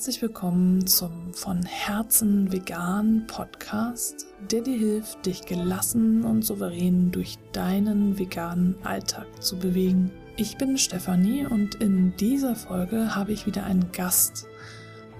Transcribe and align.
Herzlich 0.00 0.22
willkommen 0.22 0.86
zum 0.86 1.34
von 1.34 1.62
Herzen 1.62 2.50
vegan 2.50 3.26
Podcast, 3.26 4.28
der 4.50 4.62
dir 4.62 4.78
hilft, 4.78 5.26
dich 5.26 5.42
gelassen 5.42 6.24
und 6.24 6.40
souverän 6.40 7.10
durch 7.10 7.36
deinen 7.52 8.18
veganen 8.18 8.76
Alltag 8.82 9.26
zu 9.42 9.58
bewegen. 9.58 10.10
Ich 10.38 10.56
bin 10.56 10.78
Stefanie 10.78 11.44
und 11.44 11.74
in 11.74 12.16
dieser 12.16 12.56
Folge 12.56 13.14
habe 13.14 13.32
ich 13.32 13.44
wieder 13.44 13.64
einen 13.64 13.92
Gast. 13.92 14.46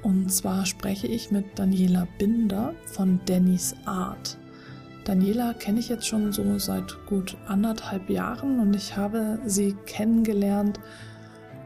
Und 0.02 0.32
zwar 0.32 0.64
spreche 0.64 1.08
ich 1.08 1.30
mit 1.30 1.58
Daniela 1.58 2.08
Binder 2.18 2.72
von 2.86 3.20
Dannys 3.26 3.74
Art. 3.84 4.38
Daniela 5.04 5.52
kenne 5.52 5.80
ich 5.80 5.90
jetzt 5.90 6.06
schon 6.06 6.32
so 6.32 6.58
seit 6.58 6.96
gut 7.04 7.36
anderthalb 7.48 8.08
Jahren 8.08 8.58
und 8.60 8.74
ich 8.74 8.96
habe 8.96 9.40
sie 9.44 9.76
kennengelernt, 9.84 10.80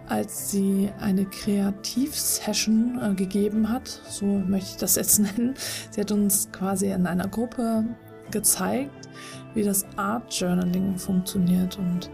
als 0.09 0.51
sie 0.51 0.91
eine 0.99 1.25
Kreativsession 1.25 3.01
äh, 3.01 3.15
gegeben 3.15 3.69
hat, 3.71 3.89
so 4.09 4.27
möchte 4.27 4.71
ich 4.73 4.77
das 4.77 4.97
jetzt 4.97 5.19
nennen. 5.37 5.55
Sie 5.91 6.01
hat 6.01 6.13
uns 6.13 6.51
quasi 6.53 6.91
in 6.91 7.07
einer 7.07 7.29
Gruppe 7.29 7.85
gezeigt, 8.31 9.09
wie 9.55 9.63
das 9.63 9.87
Art 9.97 10.33
Journaling 10.35 10.99
funktioniert 10.99 11.79
und 11.79 12.11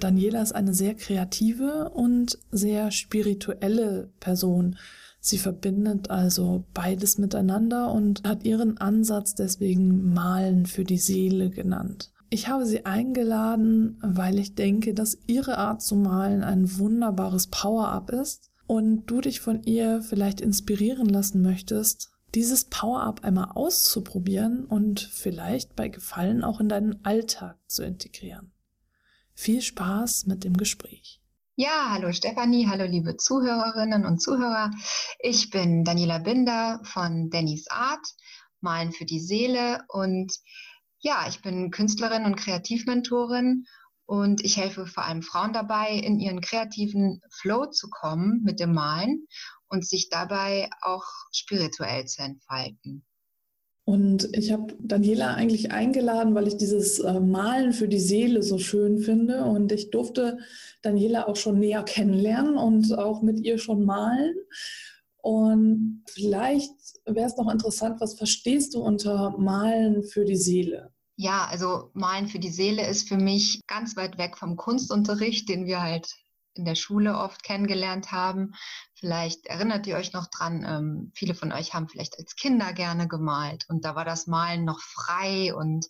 Daniela 0.00 0.42
ist 0.42 0.52
eine 0.52 0.74
sehr 0.74 0.94
kreative 0.94 1.90
und 1.90 2.38
sehr 2.52 2.92
spirituelle 2.92 4.10
Person. 4.20 4.76
Sie 5.20 5.38
verbindet 5.38 6.10
also 6.10 6.64
beides 6.72 7.18
miteinander 7.18 7.92
und 7.92 8.22
hat 8.26 8.44
ihren 8.44 8.78
Ansatz 8.78 9.34
deswegen 9.34 10.14
Malen 10.14 10.66
für 10.66 10.84
die 10.84 10.98
Seele 10.98 11.50
genannt. 11.50 12.12
Ich 12.30 12.48
habe 12.48 12.66
sie 12.66 12.84
eingeladen, 12.84 13.98
weil 14.02 14.38
ich 14.38 14.54
denke, 14.54 14.92
dass 14.92 15.18
ihre 15.26 15.56
Art 15.56 15.80
zu 15.80 15.96
malen 15.96 16.44
ein 16.44 16.78
wunderbares 16.78 17.46
Power-up 17.46 18.10
ist 18.10 18.50
und 18.66 19.06
du 19.06 19.22
dich 19.22 19.40
von 19.40 19.62
ihr 19.62 20.02
vielleicht 20.02 20.42
inspirieren 20.42 21.08
lassen 21.08 21.40
möchtest, 21.40 22.10
dieses 22.34 22.66
Power-up 22.66 23.24
einmal 23.24 23.52
auszuprobieren 23.54 24.66
und 24.66 25.00
vielleicht 25.00 25.74
bei 25.74 25.88
Gefallen 25.88 26.44
auch 26.44 26.60
in 26.60 26.68
deinen 26.68 27.02
Alltag 27.02 27.56
zu 27.66 27.82
integrieren. 27.82 28.52
Viel 29.34 29.62
Spaß 29.62 30.26
mit 30.26 30.44
dem 30.44 30.56
Gespräch. 30.56 31.22
Ja, 31.56 31.92
hallo 31.92 32.12
Stefanie, 32.12 32.68
hallo 32.68 32.84
liebe 32.84 33.16
Zuhörerinnen 33.16 34.04
und 34.04 34.20
Zuhörer. 34.20 34.70
Ich 35.18 35.48
bin 35.50 35.82
Daniela 35.82 36.18
Binder 36.18 36.80
von 36.84 37.30
Dannys 37.30 37.68
Art, 37.70 38.06
Malen 38.60 38.92
für 38.92 39.06
die 39.06 39.20
Seele 39.20 39.82
und 39.88 40.32
ja, 41.00 41.26
ich 41.28 41.42
bin 41.42 41.70
Künstlerin 41.70 42.24
und 42.24 42.36
Kreativmentorin 42.36 43.66
und 44.06 44.44
ich 44.44 44.56
helfe 44.56 44.86
vor 44.86 45.04
allem 45.04 45.22
Frauen 45.22 45.52
dabei, 45.52 45.92
in 45.92 46.18
ihren 46.18 46.40
kreativen 46.40 47.20
Flow 47.30 47.66
zu 47.66 47.88
kommen 47.90 48.42
mit 48.42 48.58
dem 48.60 48.72
Malen 48.72 49.26
und 49.68 49.86
sich 49.86 50.08
dabei 50.08 50.70
auch 50.80 51.04
spirituell 51.32 52.06
zu 52.06 52.22
entfalten. 52.22 53.04
Und 53.88 54.36
ich 54.36 54.52
habe 54.52 54.76
Daniela 54.80 55.32
eigentlich 55.32 55.72
eingeladen, 55.72 56.34
weil 56.34 56.46
ich 56.46 56.58
dieses 56.58 56.98
äh, 56.98 57.20
Malen 57.20 57.72
für 57.72 57.88
die 57.88 58.00
Seele 58.00 58.42
so 58.42 58.58
schön 58.58 58.98
finde. 58.98 59.44
Und 59.44 59.72
ich 59.72 59.90
durfte 59.90 60.36
Daniela 60.82 61.26
auch 61.26 61.36
schon 61.36 61.58
näher 61.58 61.82
kennenlernen 61.84 62.58
und 62.58 62.98
auch 62.98 63.22
mit 63.22 63.40
ihr 63.40 63.56
schon 63.56 63.86
malen. 63.86 64.34
Und 65.20 66.04
vielleicht 66.08 66.72
wäre 67.04 67.26
es 67.26 67.36
noch 67.36 67.50
interessant, 67.50 68.00
was 68.00 68.16
verstehst 68.16 68.74
du 68.74 68.80
unter 68.80 69.36
Malen 69.38 70.02
für 70.04 70.24
die 70.24 70.36
Seele? 70.36 70.92
Ja, 71.16 71.46
also 71.46 71.90
Malen 71.94 72.28
für 72.28 72.38
die 72.38 72.50
Seele 72.50 72.86
ist 72.86 73.08
für 73.08 73.16
mich 73.16 73.60
ganz 73.66 73.96
weit 73.96 74.18
weg 74.18 74.38
vom 74.38 74.56
Kunstunterricht, 74.56 75.48
den 75.48 75.66
wir 75.66 75.82
halt 75.82 76.14
in 76.54 76.64
der 76.64 76.74
Schule 76.74 77.16
oft 77.16 77.42
kennengelernt 77.42 78.12
haben. 78.12 78.54
Vielleicht 78.94 79.46
erinnert 79.46 79.86
ihr 79.86 79.96
euch 79.96 80.12
noch 80.12 80.26
dran, 80.26 80.64
ähm, 80.64 81.12
viele 81.14 81.34
von 81.34 81.52
euch 81.52 81.74
haben 81.74 81.88
vielleicht 81.88 82.18
als 82.18 82.36
Kinder 82.36 82.72
gerne 82.72 83.08
gemalt 83.08 83.64
und 83.68 83.84
da 83.84 83.94
war 83.94 84.04
das 84.04 84.26
Malen 84.26 84.64
noch 84.64 84.80
frei 84.80 85.54
und 85.54 85.86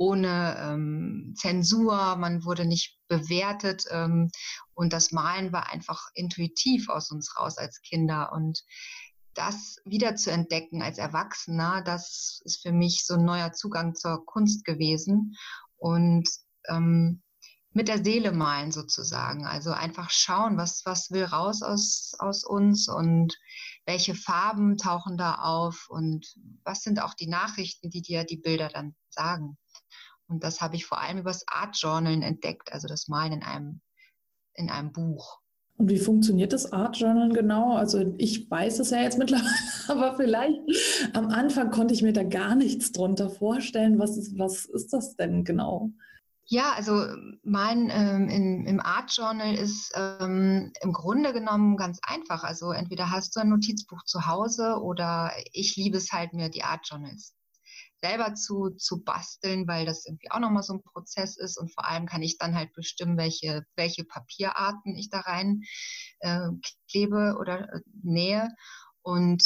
ohne 0.00 0.56
ähm, 0.58 1.34
Zensur, 1.36 2.16
man 2.16 2.42
wurde 2.46 2.64
nicht 2.64 2.98
bewertet 3.06 3.84
ähm, 3.90 4.30
und 4.72 4.94
das 4.94 5.12
Malen 5.12 5.52
war 5.52 5.70
einfach 5.70 6.08
intuitiv 6.14 6.88
aus 6.88 7.10
uns 7.10 7.36
raus 7.38 7.58
als 7.58 7.82
Kinder 7.82 8.32
und 8.32 8.64
das 9.34 9.76
wieder 9.84 10.16
zu 10.16 10.32
entdecken 10.32 10.80
als 10.80 10.96
Erwachsener, 10.96 11.82
das 11.82 12.40
ist 12.46 12.62
für 12.62 12.72
mich 12.72 13.04
so 13.04 13.14
ein 13.14 13.26
neuer 13.26 13.52
Zugang 13.52 13.94
zur 13.94 14.24
Kunst 14.24 14.64
gewesen 14.64 15.36
und 15.76 16.26
ähm, 16.68 17.22
mit 17.72 17.88
der 17.88 18.02
Seele 18.02 18.32
malen 18.32 18.72
sozusagen. 18.72 19.46
Also 19.46 19.70
einfach 19.70 20.08
schauen, 20.08 20.56
was, 20.56 20.82
was 20.86 21.10
will 21.10 21.24
raus 21.24 21.62
aus, 21.62 22.14
aus 22.18 22.42
uns 22.44 22.88
und 22.88 23.38
welche 23.84 24.14
Farben 24.14 24.78
tauchen 24.78 25.18
da 25.18 25.34
auf 25.34 25.88
und 25.90 26.26
was 26.64 26.80
sind 26.80 27.02
auch 27.02 27.12
die 27.12 27.28
Nachrichten, 27.28 27.90
die 27.90 28.00
dir 28.00 28.24
die 28.24 28.38
Bilder 28.38 28.70
dann 28.70 28.96
sagen. 29.10 29.58
Und 30.30 30.44
das 30.44 30.60
habe 30.60 30.76
ich 30.76 30.86
vor 30.86 31.00
allem 31.00 31.18
übers 31.18 31.44
Art 31.48 31.76
Journalen 31.76 32.22
entdeckt, 32.22 32.72
also 32.72 32.86
das 32.86 33.08
Malen 33.08 33.32
in 33.32 33.42
einem, 33.42 33.80
in 34.54 34.70
einem 34.70 34.92
Buch. 34.92 35.40
Und 35.76 35.88
wie 35.88 35.98
funktioniert 35.98 36.52
das 36.52 36.72
Art 36.72 36.98
Journal 36.98 37.30
genau? 37.30 37.74
Also 37.74 38.14
ich 38.18 38.50
weiß 38.50 38.78
es 38.78 38.90
ja 38.90 39.00
jetzt 39.00 39.18
mittlerweile, 39.18 39.48
aber 39.88 40.16
vielleicht 40.16 40.60
am 41.14 41.28
Anfang 41.28 41.70
konnte 41.70 41.94
ich 41.94 42.02
mir 42.02 42.12
da 42.12 42.22
gar 42.22 42.54
nichts 42.54 42.92
drunter 42.92 43.28
vorstellen. 43.28 43.98
Was 43.98 44.16
ist, 44.16 44.38
was 44.38 44.66
ist 44.66 44.92
das 44.92 45.16
denn 45.16 45.42
genau? 45.42 45.90
Ja, 46.44 46.74
also 46.76 47.06
mein 47.42 47.90
ähm, 47.90 48.28
in, 48.28 48.66
im 48.66 48.80
Art 48.80 49.16
Journal 49.16 49.54
ist 49.54 49.92
ähm, 49.96 50.72
im 50.82 50.92
Grunde 50.92 51.32
genommen 51.32 51.76
ganz 51.76 51.98
einfach. 52.02 52.44
Also 52.44 52.72
entweder 52.72 53.10
hast 53.10 53.34
du 53.34 53.40
ein 53.40 53.48
Notizbuch 53.48 54.04
zu 54.04 54.26
Hause 54.26 54.80
oder 54.82 55.32
ich 55.52 55.76
liebe 55.76 55.96
es 55.96 56.12
halt 56.12 56.34
mir 56.34 56.50
die 56.50 56.62
Art 56.62 56.86
Journals 56.86 57.34
selber 58.02 58.34
zu, 58.34 58.70
zu 58.70 59.02
basteln, 59.02 59.66
weil 59.68 59.86
das 59.86 60.06
irgendwie 60.06 60.30
auch 60.30 60.40
nochmal 60.40 60.62
so 60.62 60.74
ein 60.74 60.82
Prozess 60.82 61.36
ist. 61.36 61.58
Und 61.58 61.72
vor 61.72 61.86
allem 61.86 62.06
kann 62.06 62.22
ich 62.22 62.38
dann 62.38 62.54
halt 62.54 62.72
bestimmen, 62.72 63.16
welche, 63.16 63.64
welche 63.76 64.04
Papierarten 64.04 64.96
ich 64.96 65.10
da 65.10 65.20
rein 65.20 65.62
äh, 66.20 66.48
klebe 66.90 67.36
oder 67.38 67.72
äh, 67.72 67.80
nähe. 68.02 68.48
Und 69.02 69.44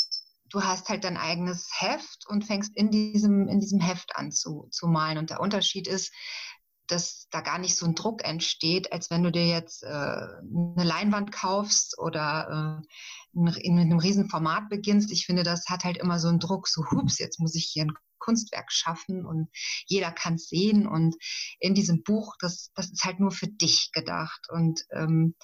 du 0.50 0.62
hast 0.62 0.88
halt 0.88 1.04
dein 1.04 1.16
eigenes 1.16 1.68
Heft 1.76 2.26
und 2.28 2.44
fängst 2.44 2.76
in 2.76 2.90
diesem, 2.90 3.48
in 3.48 3.60
diesem 3.60 3.80
Heft 3.80 4.16
an 4.16 4.30
zu, 4.30 4.68
zu 4.70 4.86
malen. 4.86 5.18
Und 5.18 5.30
der 5.30 5.40
Unterschied 5.40 5.88
ist, 5.88 6.12
dass 6.86 7.28
da 7.30 7.40
gar 7.40 7.58
nicht 7.58 7.76
so 7.76 7.86
ein 7.86 7.94
Druck 7.94 8.24
entsteht, 8.24 8.92
als 8.92 9.10
wenn 9.10 9.22
du 9.22 9.32
dir 9.32 9.46
jetzt 9.46 9.82
äh, 9.82 9.86
eine 9.86 10.84
Leinwand 10.84 11.32
kaufst 11.32 11.98
oder 11.98 12.82
äh, 12.82 12.86
in, 13.34 13.46
in 13.46 13.78
einem 13.78 13.98
riesen 13.98 14.28
Format 14.28 14.68
beginnst. 14.68 15.12
Ich 15.12 15.26
finde, 15.26 15.42
das 15.42 15.66
hat 15.68 15.84
halt 15.84 15.98
immer 15.98 16.18
so 16.18 16.28
einen 16.28 16.40
Druck, 16.40 16.68
so 16.68 16.84
hups, 16.90 17.18
jetzt 17.18 17.40
muss 17.40 17.54
ich 17.54 17.70
hier 17.72 17.84
ein 17.84 17.94
Kunstwerk 18.24 18.72
schaffen 18.72 19.26
und 19.26 19.48
jeder 19.86 20.10
kann 20.10 20.34
es 20.34 20.48
sehen. 20.48 20.86
Und 20.86 21.14
in 21.60 21.74
diesem 21.74 22.02
Buch, 22.02 22.34
das, 22.40 22.70
das 22.74 22.90
ist 22.90 23.04
halt 23.04 23.20
nur 23.20 23.30
für 23.30 23.48
dich 23.48 23.90
gedacht. 23.92 24.48
Und 24.50 24.80
ähm, 24.92 25.34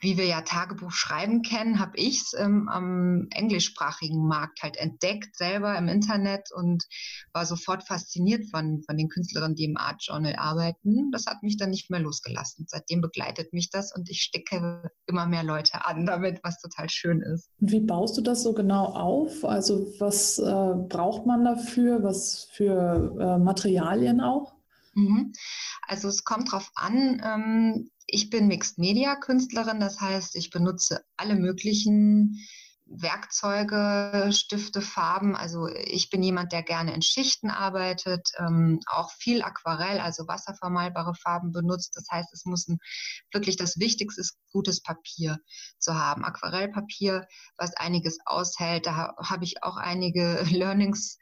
wie 0.00 0.16
wir 0.16 0.26
ja 0.26 0.42
Tagebuch 0.42 0.92
schreiben 0.92 1.42
kennen, 1.42 1.78
habe 1.78 1.96
ich 1.96 2.20
es 2.20 2.34
ähm, 2.38 2.68
am 2.68 3.28
englischsprachigen 3.30 4.26
Markt 4.26 4.62
halt 4.62 4.76
entdeckt, 4.76 5.36
selber 5.36 5.76
im 5.76 5.88
Internet 5.88 6.50
und 6.54 6.84
war 7.32 7.46
sofort 7.46 7.86
fasziniert 7.86 8.44
von, 8.50 8.82
von 8.84 8.96
den 8.96 9.08
Künstlerinnen, 9.08 9.56
die 9.56 9.64
im 9.64 9.76
Art 9.76 10.04
Journal 10.04 10.36
arbeiten. 10.36 11.10
Das 11.10 11.26
hat 11.26 11.42
mich 11.42 11.56
dann 11.56 11.70
nicht 11.70 11.90
mehr 11.90 12.00
losgelassen. 12.00 12.66
Seitdem 12.68 13.00
begleitet 13.00 13.52
mich 13.52 13.70
das 13.70 13.92
und 13.94 14.10
ich 14.10 14.20
stecke 14.20 14.90
immer 15.06 15.26
mehr 15.26 15.42
Leute 15.42 15.86
an 15.86 16.04
damit, 16.06 16.40
was 16.42 16.60
total 16.60 16.90
schön 16.90 17.22
ist. 17.34 17.50
Wie 17.58 17.80
baust 17.80 18.16
du 18.16 18.20
das 18.20 18.42
so 18.42 18.52
genau 18.52 18.86
auf? 18.86 19.44
Also 19.44 19.92
was 19.98 20.38
äh, 20.38 20.74
braucht 20.88 21.26
man 21.26 21.44
dafür? 21.44 22.02
Was 22.02 22.48
für 22.52 23.16
äh, 23.18 23.38
Materialien 23.38 24.20
auch? 24.20 24.54
Mhm. 24.94 25.32
Also 25.86 26.08
es 26.08 26.24
kommt 26.24 26.48
darauf 26.48 26.70
an, 26.74 27.22
ähm, 27.24 27.90
ich 28.06 28.30
bin 28.30 28.48
Mixed 28.48 28.78
Media 28.78 29.16
Künstlerin, 29.16 29.80
das 29.80 30.00
heißt, 30.00 30.34
ich 30.36 30.50
benutze 30.50 31.02
alle 31.16 31.36
möglichen 31.36 32.40
Werkzeuge, 32.90 34.30
Stifte, 34.32 34.80
Farben. 34.80 35.36
Also 35.36 35.68
ich 35.68 36.10
bin 36.10 36.22
jemand, 36.22 36.52
der 36.52 36.62
gerne 36.62 36.94
in 36.94 37.02
Schichten 37.02 37.50
arbeitet, 37.50 38.30
ähm, 38.38 38.80
auch 38.86 39.10
viel 39.12 39.42
Aquarell, 39.42 40.00
also 40.00 40.26
wasservermalbare 40.26 41.14
Farben 41.14 41.52
benutzt. 41.52 41.92
Das 41.94 42.06
heißt, 42.10 42.32
es 42.32 42.44
muss 42.44 42.66
ein, 42.68 42.78
wirklich 43.32 43.56
das 43.56 43.78
Wichtigste 43.78 44.20
ist, 44.20 44.38
gutes 44.50 44.82
Papier 44.82 45.38
zu 45.78 45.94
haben. 45.94 46.24
Aquarellpapier, 46.24 47.26
was 47.56 47.76
einiges 47.76 48.18
aushält. 48.24 48.86
Da 48.86 48.96
ha 48.96 49.14
habe 49.22 49.44
ich 49.44 49.62
auch 49.62 49.76
einige 49.76 50.42
Learnings 50.50 51.18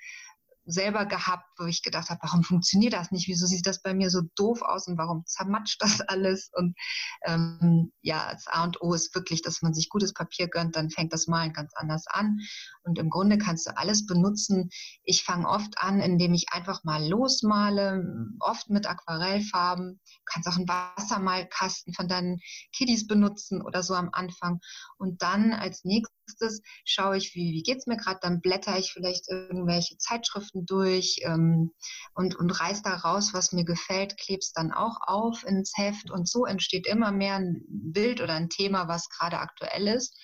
selber 0.66 1.06
gehabt, 1.06 1.46
wo 1.58 1.64
ich 1.64 1.82
gedacht 1.82 2.10
habe, 2.10 2.20
warum 2.22 2.42
funktioniert 2.42 2.92
das 2.92 3.12
nicht? 3.12 3.28
Wieso 3.28 3.46
sieht 3.46 3.66
das 3.66 3.82
bei 3.82 3.94
mir 3.94 4.10
so 4.10 4.22
doof 4.34 4.62
aus 4.62 4.88
und 4.88 4.98
warum 4.98 5.24
zermatscht 5.24 5.80
das 5.80 6.00
alles? 6.08 6.50
Und 6.52 6.76
ähm, 7.24 7.92
ja, 8.02 8.32
das 8.32 8.46
A 8.48 8.64
und 8.64 8.82
O 8.82 8.92
ist 8.92 9.14
wirklich, 9.14 9.42
dass 9.42 9.62
man 9.62 9.72
sich 9.72 9.88
gutes 9.88 10.12
Papier 10.12 10.48
gönnt, 10.48 10.76
dann 10.76 10.90
fängt 10.90 11.12
das 11.12 11.28
Malen 11.28 11.52
ganz 11.52 11.72
anders 11.76 12.06
an. 12.08 12.38
Und 12.82 12.98
im 12.98 13.10
Grunde 13.10 13.38
kannst 13.38 13.66
du 13.66 13.76
alles 13.76 14.06
benutzen. 14.06 14.70
Ich 15.04 15.22
fange 15.22 15.48
oft 15.48 15.78
an, 15.78 16.00
indem 16.00 16.34
ich 16.34 16.52
einfach 16.52 16.82
mal 16.84 17.06
losmale, 17.06 18.02
oft 18.40 18.68
mit 18.68 18.86
Aquarellfarben. 18.86 20.00
Du 20.04 20.20
kannst 20.24 20.48
auch 20.48 20.56
einen 20.56 20.68
Wassermalkasten 20.68 21.94
von 21.94 22.08
deinen 22.08 22.40
Kiddies 22.74 23.06
benutzen 23.06 23.62
oder 23.62 23.82
so 23.82 23.94
am 23.94 24.10
Anfang. 24.12 24.60
Und 24.98 25.22
dann 25.22 25.52
als 25.52 25.84
nächstes 25.84 26.15
nächstes 26.26 26.62
schaue 26.84 27.16
ich, 27.16 27.34
wie, 27.34 27.52
wie 27.52 27.62
geht 27.62 27.78
es 27.78 27.86
mir 27.86 27.96
gerade, 27.96 28.18
dann 28.22 28.40
blätter 28.40 28.78
ich 28.78 28.92
vielleicht 28.92 29.28
irgendwelche 29.28 29.96
Zeitschriften 29.98 30.66
durch 30.66 31.20
ähm, 31.22 31.72
und, 32.14 32.34
und 32.36 32.50
reiß 32.50 32.82
da 32.82 32.94
raus, 32.94 33.32
was 33.32 33.52
mir 33.52 33.64
gefällt, 33.64 34.18
kleb's 34.18 34.52
dann 34.52 34.72
auch 34.72 34.98
auf 35.06 35.44
ins 35.44 35.72
Heft 35.76 36.10
und 36.10 36.28
so 36.28 36.44
entsteht 36.44 36.86
immer 36.86 37.12
mehr 37.12 37.36
ein 37.36 37.64
Bild 37.68 38.20
oder 38.20 38.34
ein 38.34 38.48
Thema, 38.48 38.88
was 38.88 39.08
gerade 39.08 39.38
aktuell 39.38 39.88
ist. 39.88 40.16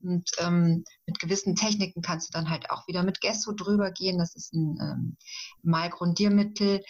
Und 0.00 0.28
ähm, 0.38 0.84
mit 1.06 1.20
gewissen 1.20 1.54
Techniken 1.54 2.02
kannst 2.02 2.28
du 2.28 2.32
dann 2.32 2.50
halt 2.50 2.70
auch 2.70 2.88
wieder 2.88 3.04
mit 3.04 3.20
Gesso 3.20 3.52
drüber 3.52 3.92
gehen. 3.92 4.18
Das 4.18 4.34
ist 4.34 4.52
ein 4.52 4.76
ähm, 4.80 5.16
Malgrundiermittel, 5.62 6.82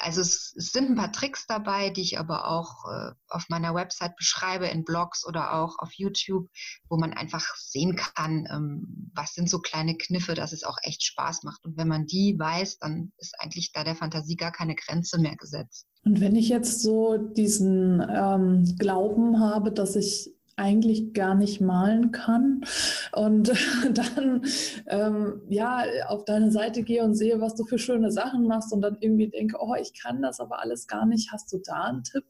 also 0.00 0.20
es, 0.20 0.54
es, 0.56 0.72
sind 0.72 0.90
ein 0.90 0.96
paar 0.96 1.12
Tricks 1.12 1.46
dabei, 1.46 1.90
die 1.90 2.02
ich 2.02 2.18
aber 2.18 2.48
auch 2.48 2.84
äh, 2.90 3.12
auf 3.28 3.48
meiner 3.48 3.74
Website 3.74 4.16
beschreibe, 4.16 4.66
in 4.66 4.84
Blogs 4.84 5.26
oder 5.26 5.54
auch 5.54 5.78
auf 5.78 5.92
YouTube, 5.92 6.48
wo 6.88 6.96
man 6.96 7.12
einfach 7.12 7.44
sehen 7.56 7.96
kann, 7.96 8.46
ähm, 8.50 9.10
was 9.14 9.34
sind 9.34 9.48
so 9.48 9.60
kleine 9.60 9.96
Kniffe, 9.96 10.34
dass 10.34 10.52
es 10.52 10.64
auch 10.64 10.78
echt 10.82 11.04
Spaß 11.04 11.42
macht. 11.42 11.64
Und 11.64 11.76
wenn 11.76 11.88
man 11.88 12.06
die 12.06 12.38
weiß, 12.38 12.78
dann 12.78 13.12
ist 13.18 13.34
eigentlich 13.40 13.72
da 13.72 13.84
der 13.84 13.96
Fantasie 13.96 14.36
gar 14.36 14.52
keine 14.52 14.74
Grenze 14.74 15.18
mehr 15.20 15.36
gesetzt. 15.36 15.86
Und 16.04 16.20
wenn 16.20 16.34
ich 16.34 16.48
jetzt 16.48 16.80
so 16.80 17.18
diesen 17.18 18.00
ähm, 18.00 18.76
Glauben 18.78 19.40
habe, 19.40 19.70
dass 19.70 19.96
ich 19.96 20.34
eigentlich 20.60 21.14
gar 21.14 21.34
nicht 21.34 21.60
malen 21.60 22.12
kann 22.12 22.64
und 23.12 23.48
dann 23.94 24.44
ähm, 24.86 25.42
ja 25.48 25.84
auf 26.08 26.24
deine 26.24 26.52
Seite 26.52 26.82
gehe 26.82 27.02
und 27.02 27.14
sehe, 27.14 27.40
was 27.40 27.54
du 27.54 27.64
für 27.64 27.78
schöne 27.78 28.12
Sachen 28.12 28.46
machst 28.46 28.72
und 28.72 28.82
dann 28.82 28.98
irgendwie 29.00 29.28
denke, 29.28 29.56
oh, 29.58 29.74
ich 29.74 29.94
kann 30.00 30.22
das 30.22 30.38
aber 30.38 30.60
alles 30.60 30.86
gar 30.86 31.06
nicht. 31.06 31.32
Hast 31.32 31.52
du 31.52 31.58
da 31.58 31.84
einen 31.84 32.04
Tipp, 32.04 32.24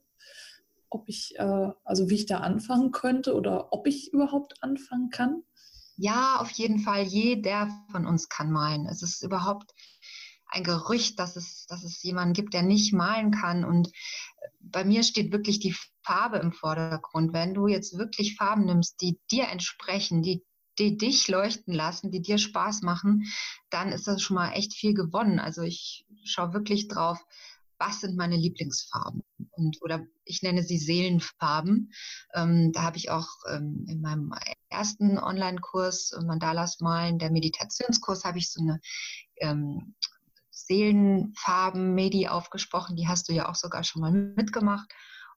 ob 0.88 1.09
ich, 1.09 1.35
äh, 1.38 1.71
also 1.85 2.09
wie 2.09 2.15
ich 2.15 2.27
da 2.27 2.38
anfangen 2.38 2.93
könnte 2.93 3.35
oder 3.35 3.73
ob 3.73 3.87
ich 3.87 4.12
überhaupt 4.12 4.62
anfangen 4.62 5.11
kann? 5.11 5.43
Ja, 5.97 6.38
auf 6.41 6.50
jeden 6.53 6.79
Fall. 6.79 7.03
Jeder 7.03 7.69
von 7.91 8.06
uns 8.06 8.29
kann 8.29 8.50
malen. 8.50 8.87
Es 8.87 9.03
ist 9.03 9.23
überhaupt 9.23 9.75
ein 10.47 10.65
Gerücht, 10.65 11.19
dass 11.19 11.37
es, 11.37 11.67
dass 11.67 11.85
es 11.85 12.03
jemanden 12.03 12.33
gibt, 12.33 12.55
der 12.55 12.62
nicht 12.62 12.93
malen 12.93 13.31
kann. 13.31 13.65
Und 13.65 13.91
bei 14.71 14.85
mir 14.85 15.03
steht 15.03 15.33
wirklich 15.33 15.61
die 15.61 15.75
Farbe 16.03 16.39
im 16.39 16.53
Vordergrund. 16.53 17.33
Wenn 17.33 17.55
du 17.55 17.67
jetzt 17.67 17.97
wirklich 17.99 18.37
Farben 18.37 18.65
nimmst, 18.65 19.01
die 19.01 19.19
dir 19.31 19.49
entsprechen, 19.49 20.23
die, 20.23 20.45
die 20.79 20.97
dich 20.97 21.29
leuchten 21.29 21.75
lassen, 21.75 22.11
die 22.11 22.23
dir 22.23 22.39
Spaß 22.39 22.83
machen, 22.83 23.25
dann 23.71 23.93
ist 23.93 24.07
das 24.07 24.23
schon 24.23 24.37
mal 24.37 24.53
echt 24.53 24.75
viel 24.75 24.95
gewonnen. 24.95 25.39
Also 25.39 25.63
ich 25.63 26.07
schaue 26.25 26.53
wirklich 26.53 26.89
drauf, 26.89 27.19
was 27.79 28.01
sind 28.01 28.17
meine 28.17 28.37
Lieblingsfarben? 28.37 29.23
Und, 29.53 29.79
oder 29.81 30.07
ich 30.25 30.43
nenne 30.43 30.63
sie 30.63 30.79
Seelenfarben. 30.79 31.93
Ähm, 32.35 32.73
da 32.73 32.83
habe 32.83 32.99
ich 32.99 33.11
auch 33.11 33.29
ähm, 33.51 33.87
in 33.89 34.03
meinem 34.03 34.33
ersten 34.69 35.19
Online-Kurs 35.19 36.13
äh, 36.13 36.25
Mandalas 36.25 36.81
malen, 36.81 37.19
der 37.19 37.31
Meditationskurs, 37.31 38.25
habe 38.25 38.39
ich 38.39 38.51
so 38.51 38.61
eine 38.61 38.81
ähm, 39.39 39.95
Seelenfarben, 40.71 41.95
Medi 41.95 42.29
aufgesprochen. 42.29 42.95
Die 42.95 43.09
hast 43.09 43.29
du 43.29 43.33
ja 43.33 43.49
auch 43.49 43.57
sogar 43.57 43.83
schon 43.83 44.03
mal 44.03 44.13
mitgemacht. 44.13 44.89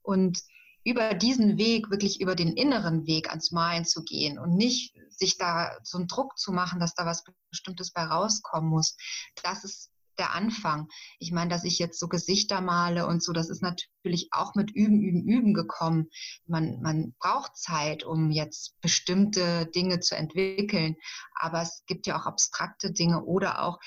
Und 0.04 0.38
über 0.86 1.16
diesen 1.16 1.58
Weg, 1.58 1.90
wirklich 1.90 2.22
über 2.22 2.36
den 2.36 2.54
inneren 2.54 3.08
Weg 3.08 3.30
ans 3.30 3.52
Malen 3.52 3.84
zu 3.84 4.04
gehen 4.04 4.38
und 4.38 4.56
nicht 4.56 4.94
sich 5.10 5.38
da 5.38 5.76
so 5.82 5.98
einen 5.98 6.08
Druck 6.08 6.38
zu 6.38 6.52
machen, 6.52 6.80
dass 6.80 6.94
da 6.94 7.08
was 7.08 7.24
Bestimmtes 7.50 7.92
bei 7.92 8.04
rauskommen 8.04 8.70
muss. 8.70 8.96
Das 9.42 9.64
ist 9.64 9.90
der 10.20 10.34
Anfang. 10.36 10.90
Ich 11.18 11.32
meine, 11.32 11.50
dass 11.50 11.64
ich 11.64 11.80
jetzt 11.80 12.00
so 12.00 12.08
Gesichter 12.08 12.62
male 12.62 13.08
und 13.08 13.24
so, 13.24 13.34
das 13.34 13.50
ist 13.50 13.64
natürlich 13.64 14.28
auch 14.32 14.54
mit 14.54 14.70
Üben, 14.70 15.02
Üben, 15.02 15.28
Üben 15.28 15.54
gekommen. 15.56 16.10
Man, 16.46 16.80
man 16.82 17.16
braucht 17.18 17.58
Zeit, 17.58 18.04
um 18.04 18.30
jetzt 18.30 18.80
bestimmte 18.82 19.66
Dinge 19.66 20.00
zu 20.02 20.16
entwickeln. 20.16 20.96
Aber 21.40 21.64
es 21.64 21.84
gibt 21.88 22.06
ja 22.06 22.20
auch 22.20 22.28
abstrakte 22.28 22.92
Dinge 22.92 23.24
oder 23.24 23.64
auch 23.64 23.80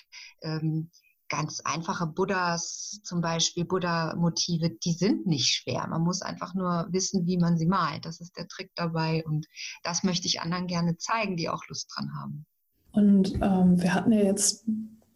ähm, 0.42 0.90
ganz 1.28 1.60
einfache 1.60 2.06
Buddhas, 2.06 3.00
zum 3.02 3.20
Beispiel 3.20 3.64
Buddha-Motive, 3.64 4.70
die 4.70 4.92
sind 4.92 5.26
nicht 5.26 5.48
schwer. 5.48 5.86
Man 5.88 6.02
muss 6.02 6.22
einfach 6.22 6.54
nur 6.54 6.86
wissen, 6.90 7.26
wie 7.26 7.38
man 7.38 7.56
sie 7.56 7.66
malt. 7.66 8.04
Das 8.04 8.20
ist 8.20 8.36
der 8.36 8.48
Trick 8.48 8.70
dabei 8.74 9.24
und 9.26 9.46
das 9.82 10.04
möchte 10.04 10.26
ich 10.26 10.40
anderen 10.40 10.66
gerne 10.66 10.96
zeigen, 10.96 11.36
die 11.36 11.48
auch 11.48 11.66
Lust 11.68 11.90
dran 11.94 12.10
haben. 12.20 12.46
Und 12.92 13.34
ähm, 13.42 13.80
wir 13.80 13.92
hatten 13.92 14.12
ja 14.12 14.22
jetzt 14.22 14.64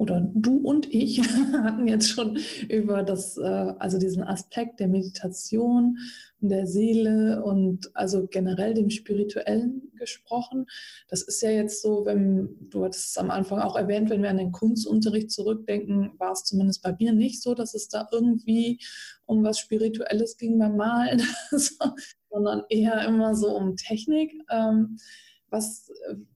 oder 0.00 0.26
du 0.32 0.56
und 0.56 0.92
ich 0.94 1.20
hatten 1.52 1.86
jetzt 1.86 2.08
schon 2.08 2.38
über 2.70 3.02
das, 3.02 3.36
äh, 3.36 3.74
also 3.78 3.98
diesen 3.98 4.22
Aspekt 4.22 4.80
der 4.80 4.88
Meditation, 4.88 5.98
der 6.38 6.66
Seele 6.66 7.44
und 7.44 7.90
also 7.92 8.26
generell 8.26 8.72
dem 8.72 8.88
Spirituellen 8.88 9.92
gesprochen. 9.98 10.64
Das 11.08 11.20
ist 11.20 11.42
ja 11.42 11.50
jetzt 11.50 11.82
so, 11.82 12.06
wenn 12.06 12.56
du 12.70 12.82
hattest 12.82 13.10
es 13.10 13.18
am 13.18 13.30
Anfang 13.30 13.58
auch 13.58 13.76
erwähnt, 13.76 14.08
wenn 14.08 14.22
wir 14.22 14.30
an 14.30 14.38
den 14.38 14.52
Kunstunterricht 14.52 15.30
zurückdenken, 15.30 16.12
war 16.16 16.32
es 16.32 16.44
zumindest 16.44 16.82
bei 16.82 16.96
mir 16.98 17.12
nicht 17.12 17.42
so, 17.42 17.52
dass 17.54 17.74
es 17.74 17.88
da 17.88 18.08
irgendwie 18.10 18.80
um 19.26 19.44
was 19.44 19.58
Spirituelles 19.58 20.38
ging 20.38 20.58
beim 20.58 20.78
Malen, 20.78 21.22
sondern 22.30 22.62
eher 22.70 23.06
immer 23.06 23.34
so 23.34 23.54
um 23.54 23.76
Technik. 23.76 24.32
Ähm, 24.50 24.96
was, 25.50 25.90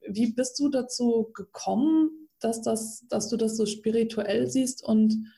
wie 0.07 0.35
bist 0.35 0.59
du 0.59 0.69
dazu 0.69 1.31
gekommen, 1.33 2.24
dass, 2.45 2.63
das, 2.63 3.05
dass 3.09 3.29
du 3.29 3.37
das 3.37 3.57
so 3.57 3.67
spirituell 3.67 4.49
siehst 4.51 4.85
und 4.85 5.33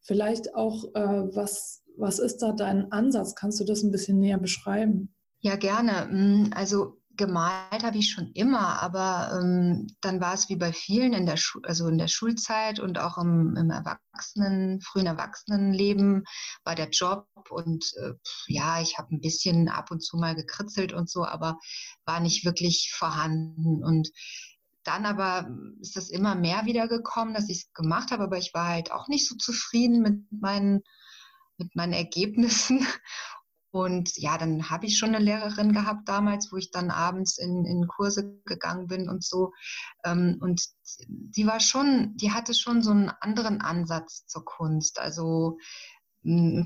vielleicht 0.00 0.54
auch, 0.54 0.84
äh, 0.94 1.34
was, 1.34 1.82
was 1.96 2.18
ist 2.18 2.38
da 2.38 2.52
dein 2.52 2.90
Ansatz? 2.92 3.34
Kannst 3.34 3.60
du 3.60 3.64
das 3.64 3.82
ein 3.82 3.92
bisschen 3.92 4.18
näher 4.18 4.38
beschreiben? 4.38 5.14
Ja, 5.40 5.56
gerne. 5.56 6.08
Mm, 6.10 6.50
also 6.54 7.02
gemalt 7.16 7.82
habe 7.82 7.98
ich 7.98 8.10
schon 8.10 8.30
immer, 8.32 8.82
aber 8.82 9.38
ähm, 9.38 9.86
dann 10.00 10.20
war 10.20 10.34
es 10.34 10.48
wie 10.48 10.56
bei 10.56 10.72
vielen 10.72 11.12
in 11.12 11.26
der, 11.26 11.36
Schu 11.36 11.60
also 11.64 11.88
in 11.88 11.98
der 11.98 12.08
Schulzeit 12.08 12.80
und 12.80 12.98
auch 12.98 13.18
im, 13.18 13.54
im 13.56 13.70
Erwachsenen, 13.70 14.80
frühen 14.80 15.06
Erwachsenenleben 15.06 16.24
war 16.64 16.74
der 16.74 16.88
Job 16.90 17.26
und 17.50 17.84
äh, 18.02 18.12
ja, 18.46 18.80
ich 18.80 18.98
habe 18.98 19.14
ein 19.14 19.20
bisschen 19.20 19.68
ab 19.68 19.90
und 19.90 20.02
zu 20.02 20.16
mal 20.16 20.34
gekritzelt 20.34 20.92
und 20.92 21.10
so, 21.10 21.24
aber 21.24 21.58
war 22.06 22.20
nicht 22.20 22.44
wirklich 22.44 22.92
vorhanden 22.96 23.84
und 23.84 24.10
dann 24.84 25.06
aber 25.06 25.48
ist 25.80 25.96
das 25.96 26.10
immer 26.10 26.34
mehr 26.34 26.64
wieder 26.64 26.88
gekommen, 26.88 27.34
dass 27.34 27.48
ich 27.48 27.58
es 27.58 27.72
gemacht 27.72 28.10
habe, 28.10 28.24
aber 28.24 28.38
ich 28.38 28.52
war 28.54 28.68
halt 28.68 28.92
auch 28.92 29.08
nicht 29.08 29.28
so 29.28 29.36
zufrieden 29.36 30.02
mit 30.02 30.32
meinen, 30.32 30.82
mit 31.58 31.74
meinen 31.76 31.92
Ergebnissen. 31.92 32.86
Und 33.70 34.18
ja, 34.18 34.36
dann 34.36 34.68
habe 34.68 34.84
ich 34.84 34.98
schon 34.98 35.14
eine 35.14 35.24
Lehrerin 35.24 35.72
gehabt 35.72 36.06
damals, 36.06 36.52
wo 36.52 36.58
ich 36.58 36.70
dann 36.70 36.90
abends 36.90 37.38
in, 37.38 37.64
in 37.64 37.88
Kurse 37.88 38.38
gegangen 38.44 38.86
bin 38.86 39.08
und 39.08 39.24
so. 39.24 39.54
Ähm, 40.04 40.36
und 40.40 40.62
die 41.08 41.46
war 41.46 41.58
schon, 41.58 42.14
die 42.18 42.32
hatte 42.32 42.52
schon 42.52 42.82
so 42.82 42.90
einen 42.90 43.08
anderen 43.08 43.62
Ansatz 43.62 44.26
zur 44.26 44.44
Kunst. 44.44 44.98
Also 44.98 45.56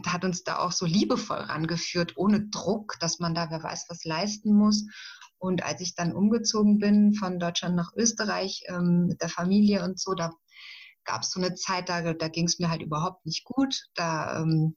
hat 0.05 0.25
uns 0.25 0.43
da 0.45 0.59
auch 0.59 0.73
so 0.73 0.85
liebevoll 0.85 1.39
rangeführt, 1.39 2.17
ohne 2.17 2.49
Druck, 2.49 2.97
dass 3.01 3.21
man 3.21 3.35
da 3.35 3.51
wer 3.51 3.63
weiß 3.63 3.87
was 3.89 4.05
leisten 4.05 4.55
muss. 4.55 4.85
Und 5.47 5.63
als 5.63 5.81
ich 5.81 5.95
dann 5.95 6.13
umgezogen 6.13 6.79
bin 6.79 7.15
von 7.15 7.39
Deutschland 7.39 7.77
nach 7.77 7.93
Österreich 7.95 8.65
ähm, 8.69 9.07
mit 9.09 9.23
der 9.23 9.29
Familie 9.29 9.85
und 9.85 9.99
so, 9.99 10.15
da 10.15 10.33
gab 11.05 11.23
es 11.23 11.31
so 11.31 11.41
eine 11.41 11.55
Zeit, 11.55 11.89
da, 11.89 12.13
da 12.13 12.29
ging 12.29 12.47
es 12.47 12.59
mir 12.59 12.69
halt 12.69 12.83
überhaupt 12.83 13.25
nicht 13.25 13.45
gut. 13.45 13.81
Da 13.95 14.43
ähm, 14.43 14.77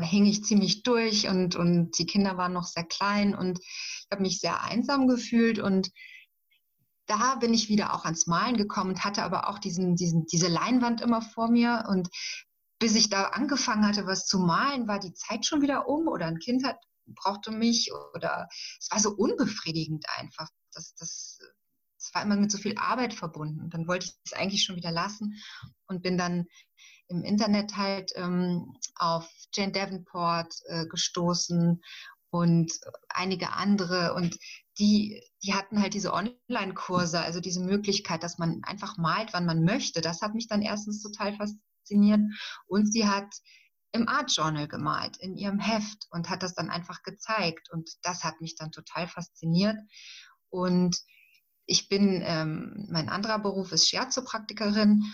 hing 0.00 0.26
ich 0.26 0.44
ziemlich 0.44 0.82
durch 0.82 1.28
und, 1.28 1.56
und 1.56 1.98
die 1.98 2.06
Kinder 2.06 2.36
waren 2.36 2.52
noch 2.52 2.64
sehr 2.64 2.84
klein 2.84 3.34
und 3.34 3.58
ich 3.60 4.06
habe 4.10 4.22
mich 4.22 4.40
sehr 4.40 4.62
einsam 4.62 5.08
gefühlt 5.08 5.58
und 5.58 5.90
da 7.06 7.34
bin 7.36 7.52
ich 7.52 7.68
wieder 7.68 7.94
auch 7.94 8.04
ans 8.04 8.26
Malen 8.26 8.56
gekommen 8.56 8.90
und 8.90 9.04
hatte 9.04 9.22
aber 9.22 9.48
auch 9.48 9.58
diesen, 9.58 9.96
diesen, 9.96 10.26
diese 10.26 10.48
Leinwand 10.48 11.00
immer 11.00 11.20
vor 11.20 11.50
mir 11.50 11.84
und 11.88 12.08
bis 12.78 12.94
ich 12.94 13.08
da 13.08 13.24
angefangen 13.24 13.86
hatte, 13.86 14.06
was 14.06 14.26
zu 14.26 14.38
malen, 14.38 14.88
war 14.88 14.98
die 14.98 15.14
Zeit 15.14 15.46
schon 15.46 15.62
wieder 15.62 15.88
um 15.88 16.08
oder 16.08 16.26
ein 16.26 16.38
Kind 16.38 16.64
hat 16.64 16.76
brauchte 17.06 17.50
mich 17.50 17.90
oder 18.14 18.48
es 18.78 18.88
war 18.90 19.00
so 19.00 19.10
unbefriedigend 19.10 20.04
einfach. 20.16 20.48
Das, 20.72 20.94
das, 20.94 21.38
das 21.98 22.14
war 22.14 22.22
immer 22.22 22.36
mit 22.36 22.50
so 22.50 22.58
viel 22.58 22.76
Arbeit 22.76 23.14
verbunden. 23.14 23.60
Und 23.60 23.74
dann 23.74 23.86
wollte 23.86 24.06
ich 24.06 24.12
es 24.24 24.32
eigentlich 24.32 24.64
schon 24.64 24.76
wieder 24.76 24.92
lassen 24.92 25.34
und 25.86 26.02
bin 26.02 26.18
dann 26.18 26.46
im 27.08 27.22
Internet 27.22 27.76
halt 27.76 28.12
ähm, 28.16 28.74
auf 28.96 29.30
Jane 29.52 29.72
Davenport 29.72 30.54
äh, 30.66 30.86
gestoßen 30.86 31.82
und 32.30 32.72
einige 33.08 33.52
andere 33.52 34.14
und 34.14 34.36
die, 34.78 35.22
die 35.44 35.54
hatten 35.54 35.80
halt 35.80 35.94
diese 35.94 36.12
Online-Kurse, 36.12 37.20
also 37.20 37.40
diese 37.40 37.60
Möglichkeit, 37.60 38.24
dass 38.24 38.38
man 38.38 38.60
einfach 38.64 38.96
malt, 38.96 39.32
wann 39.32 39.46
man 39.46 39.62
möchte. 39.62 40.00
Das 40.00 40.20
hat 40.20 40.34
mich 40.34 40.48
dann 40.48 40.62
erstens 40.62 41.00
total 41.00 41.36
fasziniert 41.36 42.20
und 42.66 42.92
sie 42.92 43.06
hat 43.06 43.32
im 43.94 44.08
Art 44.08 44.34
Journal 44.34 44.66
gemalt, 44.66 45.16
in 45.18 45.36
ihrem 45.36 45.60
Heft 45.60 46.08
und 46.10 46.28
hat 46.28 46.42
das 46.42 46.54
dann 46.54 46.68
einfach 46.68 47.02
gezeigt. 47.04 47.70
Und 47.70 47.90
das 48.02 48.24
hat 48.24 48.40
mich 48.40 48.56
dann 48.56 48.72
total 48.72 49.06
fasziniert. 49.06 49.76
Und 50.50 50.98
ich 51.64 51.88
bin, 51.88 52.20
ähm, 52.24 52.86
mein 52.90 53.08
anderer 53.08 53.38
Beruf 53.38 53.70
ist 53.70 53.88
Shiatsu-Praktikerin. 53.88 55.04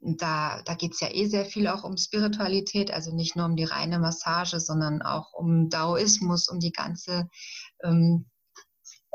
Da, 0.00 0.62
da 0.62 0.74
geht 0.74 0.92
es 0.92 1.00
ja 1.00 1.08
eh 1.10 1.26
sehr 1.26 1.44
viel 1.44 1.66
auch 1.66 1.82
um 1.82 1.96
Spiritualität, 1.96 2.92
also 2.92 3.12
nicht 3.12 3.34
nur 3.34 3.46
um 3.46 3.56
die 3.56 3.64
reine 3.64 3.98
Massage, 3.98 4.60
sondern 4.60 5.02
auch 5.02 5.32
um 5.32 5.68
Daoismus, 5.68 6.48
um 6.48 6.60
die 6.60 6.72
ganze 6.72 7.28
ähm, 7.82 8.30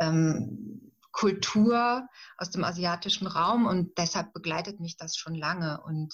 ähm, 0.02 0.92
Kultur, 1.14 2.06
aus 2.38 2.50
dem 2.50 2.66
asiatischen 2.66 3.28
Raum 3.28 3.68
und 3.68 3.98
deshalb 3.98 4.34
begleitet 4.34 4.82
mich 4.82 4.98
das 4.98 5.16
schon 5.16 5.36
lange. 5.36 5.82
Und 5.82 6.14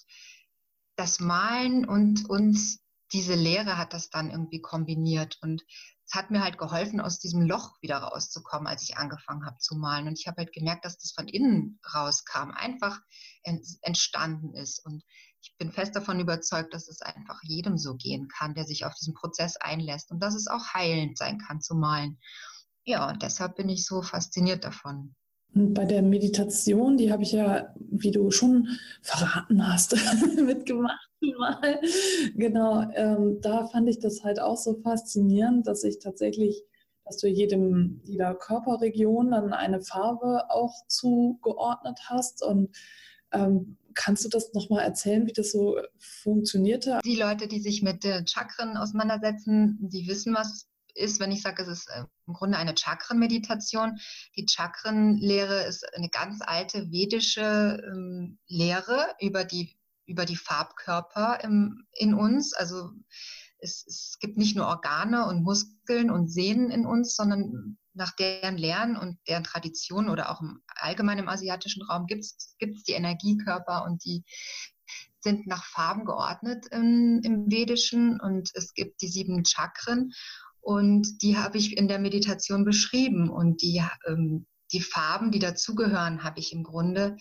das 0.95 1.19
Malen 1.19 1.85
und 1.85 2.29
uns 2.29 2.83
diese 3.11 3.35
Lehre 3.35 3.77
hat 3.77 3.93
das 3.93 4.09
dann 4.09 4.29
irgendwie 4.29 4.61
kombiniert 4.61 5.37
und 5.41 5.63
es 6.05 6.15
hat 6.15 6.31
mir 6.31 6.41
halt 6.41 6.57
geholfen, 6.57 7.01
aus 7.01 7.19
diesem 7.19 7.41
Loch 7.41 7.75
wieder 7.81 7.97
rauszukommen, 7.97 8.67
als 8.67 8.81
ich 8.81 8.97
angefangen 8.97 9.45
habe 9.45 9.59
zu 9.59 9.75
malen. 9.75 10.07
Und 10.07 10.19
ich 10.19 10.25
habe 10.25 10.37
halt 10.37 10.53
gemerkt, 10.53 10.83
dass 10.83 10.97
das 10.97 11.11
von 11.11 11.27
innen 11.27 11.79
rauskam, 11.93 12.49
einfach 12.51 12.99
entstanden 13.81 14.55
ist. 14.55 14.83
Und 14.83 15.03
ich 15.41 15.55
bin 15.59 15.71
fest 15.71 15.95
davon 15.95 16.19
überzeugt, 16.19 16.73
dass 16.73 16.87
es 16.87 17.01
einfach 17.01 17.39
jedem 17.43 17.77
so 17.77 17.95
gehen 17.95 18.27
kann, 18.27 18.55
der 18.55 18.65
sich 18.65 18.85
auf 18.85 18.95
diesen 18.95 19.13
Prozess 19.13 19.55
einlässt 19.57 20.09
und 20.09 20.19
dass 20.19 20.33
es 20.33 20.47
auch 20.47 20.73
heilend 20.73 21.15
sein 21.15 21.37
kann 21.37 21.61
zu 21.61 21.75
malen. 21.75 22.19
Ja, 22.85 23.07
und 23.07 23.21
deshalb 23.21 23.55
bin 23.55 23.69
ich 23.69 23.85
so 23.85 24.01
fasziniert 24.01 24.63
davon. 24.63 25.15
Und 25.55 25.73
bei 25.73 25.85
der 25.85 26.01
Meditation, 26.01 26.97
die 26.97 27.11
habe 27.11 27.23
ich 27.23 27.31
ja, 27.31 27.73
wie 27.79 28.11
du 28.11 28.31
schon 28.31 28.67
verraten 29.01 29.67
hast, 29.67 29.95
mitgemacht 30.45 31.09
mal. 31.37 31.81
Genau, 32.35 32.89
ähm, 32.93 33.39
da 33.41 33.67
fand 33.67 33.89
ich 33.89 33.99
das 33.99 34.23
halt 34.23 34.39
auch 34.39 34.57
so 34.57 34.75
faszinierend, 34.81 35.67
dass 35.67 35.83
ich 35.83 35.99
tatsächlich, 35.99 36.63
dass 37.05 37.17
du 37.17 37.27
jedem, 37.27 38.01
jeder 38.03 38.35
Körperregion 38.35 39.31
dann 39.31 39.53
eine 39.53 39.81
Farbe 39.81 40.49
auch 40.49 40.73
zugeordnet 40.87 41.99
hast. 42.05 42.43
Und 42.43 42.75
ähm, 43.31 43.77
kannst 43.95 44.23
du 44.25 44.29
das 44.29 44.53
nochmal 44.53 44.83
erzählen, 44.83 45.25
wie 45.27 45.33
das 45.33 45.51
so 45.51 45.77
funktionierte? 45.97 46.99
Die 47.03 47.15
Leute, 47.15 47.47
die 47.47 47.59
sich 47.59 47.81
mit 47.81 48.05
äh, 48.05 48.23
Chakren 48.25 48.77
auseinandersetzen, 48.77 49.77
die 49.81 50.07
wissen, 50.07 50.33
was 50.33 50.68
ist, 50.96 51.19
wenn 51.19 51.31
ich 51.31 51.41
sage, 51.41 51.63
es 51.63 51.67
ist 51.67 51.89
äh, 51.89 52.03
im 52.27 52.34
Grunde 52.34 52.58
eine 52.58 52.75
Chakrenmeditation. 52.77 54.00
Die 54.36 54.46
Chakrenlehre 54.48 55.63
ist 55.63 55.86
eine 55.96 56.10
ganz 56.10 56.41
alte 56.41 56.91
vedische 56.91 57.81
ähm, 57.86 58.39
Lehre 58.48 59.15
über 59.19 59.43
die, 59.43 59.77
über 60.05 60.25
die 60.25 60.36
Farbkörper 60.36 61.39
im, 61.43 61.86
in 61.93 62.13
uns. 62.13 62.53
Also 62.53 62.91
es, 63.60 63.86
es 63.88 64.17
gibt 64.19 64.38
nicht 64.38 64.55
nur 64.55 64.67
Organe 64.67 65.27
und 65.27 65.43
Muskeln 65.43 66.10
und 66.10 66.29
Sehnen 66.29 66.72
in 66.72 66.86
uns, 66.86 67.15
sondern 67.15 67.77
nach 67.93 68.15
deren 68.15 68.58
Lehren 68.58 68.96
und 68.96 69.17
deren 69.27 69.43
Tradition 69.43 70.10
oder 70.10 70.31
auch 70.31 70.41
im 70.41 70.62
allgemeinen 70.75 71.19
im 71.19 71.29
asiatischen 71.29 71.84
Raum 71.84 72.08
gibt 72.08 72.24
es 72.24 72.55
die 72.88 72.93
Energiekörper 72.93 73.84
und 73.86 74.03
die 74.05 74.24
sind 75.22 75.48
nach 75.48 75.65
Farben 75.65 76.05
geordnet 76.05 76.67
im, 76.72 77.22
im 77.24 77.51
Vedischen 77.51 78.19
und 78.19 78.50
es 78.53 78.74
gibt 78.74 79.01
die 79.01 79.08
sieben 79.08 79.43
Chakren 79.46 80.13
und 80.61 81.21
die 81.21 81.37
habe 81.37 81.57
ich 81.57 81.77
in 81.77 81.87
der 81.87 81.99
Meditation 81.99 82.65
beschrieben. 82.65 83.29
Und 83.29 83.61
die, 83.61 83.83
ähm, 84.07 84.45
die 84.71 84.81
Farben, 84.81 85.31
die 85.31 85.39
dazugehören, 85.39 86.23
habe 86.23 86.39
ich 86.39 86.53
im 86.53 86.63
Grunde 86.63 87.17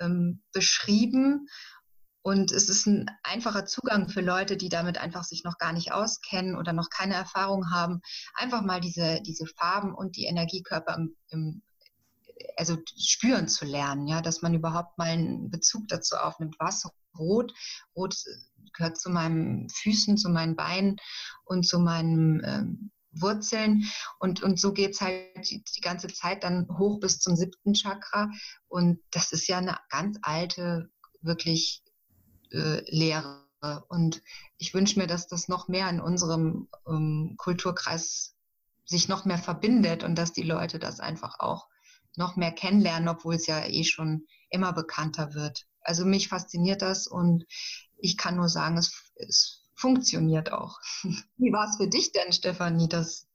ähm, 0.00 0.42
beschrieben. 0.52 1.46
Und 2.22 2.52
es 2.52 2.68
ist 2.68 2.86
ein 2.86 3.10
einfacher 3.22 3.66
Zugang 3.66 4.08
für 4.08 4.22
Leute, 4.22 4.56
die 4.56 4.70
damit 4.70 4.96
einfach 4.96 5.24
sich 5.24 5.44
noch 5.44 5.58
gar 5.58 5.72
nicht 5.72 5.92
auskennen 5.92 6.56
oder 6.56 6.72
noch 6.72 6.88
keine 6.88 7.14
Erfahrung 7.14 7.70
haben, 7.70 8.00
einfach 8.34 8.62
mal 8.62 8.80
diese, 8.80 9.20
diese 9.20 9.46
Farben 9.46 9.94
und 9.94 10.16
die 10.16 10.24
Energiekörper 10.24 10.94
im, 10.94 11.16
im 11.28 11.62
also 12.56 12.78
spüren 12.98 13.48
zu 13.48 13.64
lernen, 13.64 14.06
ja, 14.06 14.20
dass 14.20 14.42
man 14.42 14.54
überhaupt 14.54 14.98
mal 14.98 15.08
einen 15.08 15.50
Bezug 15.50 15.86
dazu 15.88 16.16
aufnimmt, 16.16 16.56
was 16.58 16.88
rot, 17.18 17.52
rot 17.96 18.14
gehört 18.74 18.98
zu 18.98 19.10
meinen 19.10 19.68
Füßen, 19.70 20.16
zu 20.16 20.28
meinen 20.28 20.56
Beinen 20.56 20.96
und 21.44 21.66
zu 21.66 21.78
meinen 21.78 22.42
ähm, 22.44 22.90
Wurzeln. 23.12 23.84
Und, 24.18 24.42
und 24.42 24.60
so 24.60 24.72
geht's 24.72 25.00
halt 25.00 25.50
die, 25.50 25.62
die, 25.64 25.80
ganze 25.80 26.08
Zeit 26.08 26.44
dann 26.44 26.66
hoch 26.78 27.00
bis 27.00 27.20
zum 27.20 27.36
siebten 27.36 27.74
Chakra. 27.74 28.30
Und 28.68 29.00
das 29.10 29.32
ist 29.32 29.46
ja 29.48 29.58
eine 29.58 29.78
ganz 29.88 30.18
alte, 30.22 30.90
wirklich 31.20 31.82
äh, 32.52 32.82
Lehre. 32.90 33.44
Und 33.88 34.22
ich 34.58 34.74
wünsche 34.74 34.98
mir, 34.98 35.06
dass 35.06 35.26
das 35.26 35.48
noch 35.48 35.68
mehr 35.68 35.88
in 35.88 36.00
unserem 36.00 36.68
ähm, 36.86 37.34
Kulturkreis 37.38 38.34
sich 38.84 39.08
noch 39.08 39.24
mehr 39.24 39.38
verbindet 39.38 40.04
und 40.04 40.16
dass 40.16 40.32
die 40.32 40.42
Leute 40.42 40.78
das 40.78 41.00
einfach 41.00 41.40
auch 41.40 41.68
noch 42.16 42.36
mehr 42.36 42.52
kennenlernen, 42.52 43.08
obwohl 43.08 43.36
es 43.36 43.46
ja 43.46 43.64
eh 43.64 43.84
schon 43.84 44.26
immer 44.50 44.72
bekannter 44.72 45.34
wird. 45.34 45.66
Also 45.80 46.04
mich 46.04 46.28
fasziniert 46.28 46.82
das 46.82 47.06
und 47.06 47.44
ich 47.98 48.16
kann 48.16 48.36
nur 48.36 48.48
sagen, 48.48 48.76
es, 48.76 49.12
es 49.16 49.64
funktioniert 49.74 50.52
auch. 50.52 50.78
Wie 51.36 51.52
war 51.52 51.68
es 51.68 51.76
für 51.76 51.88
dich 51.88 52.12
denn, 52.12 52.32
Stefanie, 52.32 52.88
das, 52.88 53.26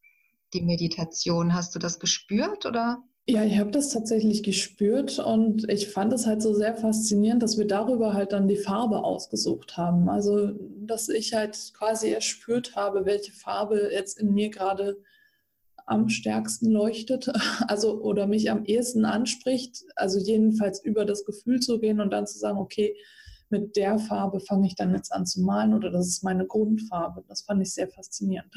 die 0.53 0.61
Meditation? 0.61 1.53
Hast 1.53 1.75
du 1.75 1.79
das 1.79 1.99
gespürt 1.99 2.65
oder? 2.65 3.03
Ja, 3.27 3.43
ich 3.43 3.59
habe 3.59 3.69
das 3.69 3.89
tatsächlich 3.89 4.41
gespürt 4.41 5.19
und 5.19 5.69
ich 5.69 5.89
fand 5.89 6.11
es 6.13 6.25
halt 6.25 6.41
so 6.41 6.55
sehr 6.55 6.75
faszinierend, 6.75 7.43
dass 7.43 7.59
wir 7.59 7.67
darüber 7.67 8.13
halt 8.13 8.31
dann 8.31 8.47
die 8.47 8.57
Farbe 8.57 9.03
ausgesucht 9.03 9.77
haben. 9.77 10.09
Also, 10.09 10.53
dass 10.79 11.09
ich 11.09 11.35
halt 11.35 11.55
quasi 11.77 12.09
erspürt 12.09 12.75
habe, 12.75 13.05
welche 13.05 13.31
Farbe 13.31 13.91
jetzt 13.93 14.19
in 14.19 14.33
mir 14.33 14.49
gerade 14.49 14.97
am 15.85 16.09
stärksten 16.09 16.71
leuchtet, 16.71 17.29
also 17.67 18.01
oder 18.01 18.25
mich 18.25 18.49
am 18.49 18.65
ehesten 18.65 19.05
anspricht. 19.05 19.83
Also 19.95 20.17
jedenfalls 20.17 20.83
über 20.83 21.05
das 21.05 21.23
Gefühl 21.23 21.59
zu 21.59 21.79
gehen 21.79 21.99
und 21.99 22.11
dann 22.11 22.25
zu 22.25 22.39
sagen, 22.39 22.57
okay, 22.57 22.95
mit 23.51 23.75
der 23.75 23.99
Farbe 23.99 24.39
fange 24.39 24.67
ich 24.67 24.75
dann 24.75 24.93
jetzt 24.93 25.11
an 25.11 25.25
zu 25.25 25.41
malen 25.41 25.73
oder 25.73 25.91
das 25.91 26.07
ist 26.07 26.23
meine 26.23 26.45
Grundfarbe. 26.45 27.23
Das 27.27 27.41
fand 27.41 27.61
ich 27.61 27.73
sehr 27.73 27.89
faszinierend. 27.89 28.53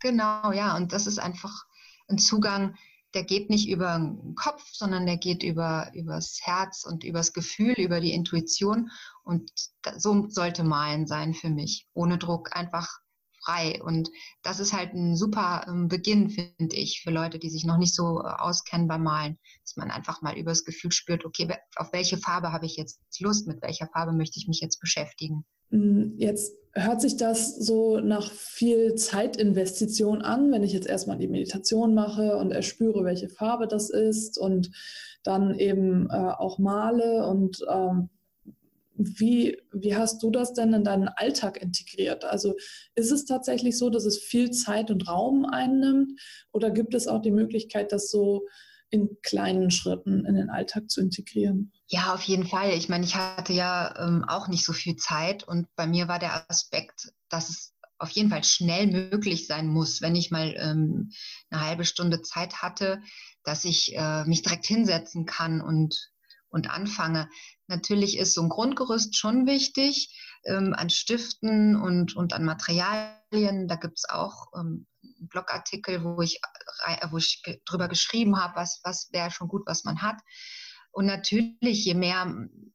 Genau, 0.00 0.52
ja, 0.52 0.76
und 0.76 0.92
das 0.92 1.06
ist 1.06 1.18
einfach 1.18 1.64
ein 2.08 2.18
Zugang, 2.18 2.76
der 3.14 3.24
geht 3.24 3.50
nicht 3.50 3.68
über 3.68 3.98
den 3.98 4.34
Kopf, 4.34 4.62
sondern 4.72 5.06
der 5.06 5.16
geht 5.16 5.42
über 5.42 5.90
das 5.92 6.38
Herz 6.42 6.84
und 6.84 7.04
über 7.04 7.20
das 7.20 7.32
Gefühl, 7.32 7.74
über 7.74 8.00
die 8.00 8.12
Intuition. 8.12 8.90
Und 9.24 9.50
so 9.96 10.28
sollte 10.28 10.62
Malen 10.62 11.06
sein 11.06 11.34
für 11.34 11.48
mich. 11.48 11.88
Ohne 11.94 12.18
Druck, 12.18 12.54
einfach 12.54 13.00
frei. 13.48 13.80
Und 13.82 14.10
das 14.42 14.60
ist 14.60 14.72
halt 14.72 14.92
ein 14.94 15.16
super 15.16 15.64
ähm, 15.68 15.88
Beginn, 15.88 16.30
finde 16.30 16.76
ich, 16.76 17.00
für 17.02 17.10
Leute, 17.10 17.38
die 17.38 17.50
sich 17.50 17.64
noch 17.64 17.78
nicht 17.78 17.94
so 17.94 18.20
äh, 18.20 18.28
auskennen 18.38 18.88
beim 18.88 19.02
Malen, 19.02 19.38
dass 19.64 19.76
man 19.76 19.90
einfach 19.90 20.22
mal 20.22 20.36
übers 20.36 20.64
Gefühl 20.64 20.92
spürt, 20.92 21.24
okay, 21.24 21.48
auf 21.76 21.92
welche 21.92 22.18
Farbe 22.18 22.52
habe 22.52 22.66
ich 22.66 22.76
jetzt 22.76 23.00
Lust, 23.20 23.46
mit 23.46 23.62
welcher 23.62 23.88
Farbe 23.88 24.12
möchte 24.12 24.38
ich 24.38 24.48
mich 24.48 24.60
jetzt 24.60 24.80
beschäftigen. 24.80 25.44
Mm, 25.70 26.16
jetzt 26.18 26.52
hört 26.72 27.00
sich 27.00 27.16
das 27.16 27.56
so 27.56 27.98
nach 28.00 28.30
viel 28.30 28.94
Zeitinvestition 28.94 30.22
an, 30.22 30.52
wenn 30.52 30.62
ich 30.62 30.72
jetzt 30.72 30.86
erstmal 30.86 31.18
die 31.18 31.28
Meditation 31.28 31.94
mache 31.94 32.36
und 32.36 32.52
erspüre, 32.52 33.04
welche 33.04 33.28
Farbe 33.28 33.66
das 33.66 33.90
ist 33.90 34.38
und 34.38 34.70
dann 35.24 35.58
eben 35.58 36.08
äh, 36.10 36.14
auch 36.14 36.58
male 36.58 37.26
und 37.26 37.58
ähm, 37.68 38.10
wie, 38.98 39.56
wie 39.72 39.96
hast 39.96 40.22
du 40.22 40.30
das 40.30 40.52
denn 40.52 40.72
in 40.74 40.84
deinen 40.84 41.08
Alltag 41.08 41.62
integriert? 41.62 42.24
Also 42.24 42.54
ist 42.94 43.12
es 43.12 43.24
tatsächlich 43.24 43.78
so, 43.78 43.90
dass 43.90 44.04
es 44.04 44.18
viel 44.18 44.50
Zeit 44.50 44.90
und 44.90 45.08
Raum 45.08 45.44
einnimmt 45.46 46.20
oder 46.52 46.70
gibt 46.70 46.94
es 46.94 47.06
auch 47.06 47.22
die 47.22 47.30
Möglichkeit, 47.30 47.92
das 47.92 48.10
so 48.10 48.46
in 48.90 49.18
kleinen 49.22 49.70
Schritten 49.70 50.24
in 50.24 50.34
den 50.34 50.50
Alltag 50.50 50.90
zu 50.90 51.00
integrieren? 51.00 51.72
Ja, 51.86 52.12
auf 52.14 52.22
jeden 52.22 52.46
Fall. 52.46 52.72
Ich 52.72 52.88
meine, 52.88 53.04
ich 53.04 53.14
hatte 53.14 53.52
ja 53.52 53.94
ähm, 53.98 54.24
auch 54.26 54.48
nicht 54.48 54.64
so 54.64 54.72
viel 54.72 54.96
Zeit 54.96 55.44
und 55.44 55.68
bei 55.76 55.86
mir 55.86 56.08
war 56.08 56.18
der 56.18 56.50
Aspekt, 56.50 57.12
dass 57.28 57.50
es 57.50 57.74
auf 57.98 58.10
jeden 58.10 58.30
Fall 58.30 58.44
schnell 58.44 58.86
möglich 58.86 59.46
sein 59.46 59.68
muss, 59.68 60.00
wenn 60.00 60.16
ich 60.16 60.30
mal 60.30 60.54
ähm, 60.56 61.10
eine 61.50 61.66
halbe 61.66 61.84
Stunde 61.84 62.22
Zeit 62.22 62.62
hatte, 62.62 63.02
dass 63.44 63.64
ich 63.64 63.94
äh, 63.96 64.24
mich 64.24 64.42
direkt 64.42 64.66
hinsetzen 64.66 65.26
kann 65.26 65.60
und 65.60 66.10
und 66.50 66.70
anfange. 66.70 67.28
Natürlich 67.66 68.18
ist 68.18 68.34
so 68.34 68.42
ein 68.42 68.48
Grundgerüst 68.48 69.16
schon 69.16 69.46
wichtig 69.46 70.16
ähm, 70.44 70.74
an 70.74 70.90
Stiften 70.90 71.76
und, 71.76 72.16
und 72.16 72.32
an 72.32 72.44
Materialien. 72.44 73.68
Da 73.68 73.76
gibt 73.76 73.98
es 73.98 74.08
auch 74.08 74.46
ähm, 74.56 74.86
Blogartikel, 75.20 76.04
wo 76.04 76.20
ich, 76.22 76.40
wo 77.10 77.18
ich 77.18 77.42
drüber 77.64 77.88
geschrieben 77.88 78.40
habe, 78.40 78.56
was, 78.56 78.80
was 78.84 79.08
wäre 79.12 79.30
schon 79.30 79.48
gut, 79.48 79.62
was 79.66 79.84
man 79.84 80.02
hat. 80.02 80.16
Und 80.90 81.06
natürlich, 81.06 81.84
je 81.84 81.94
mehr 81.94 82.26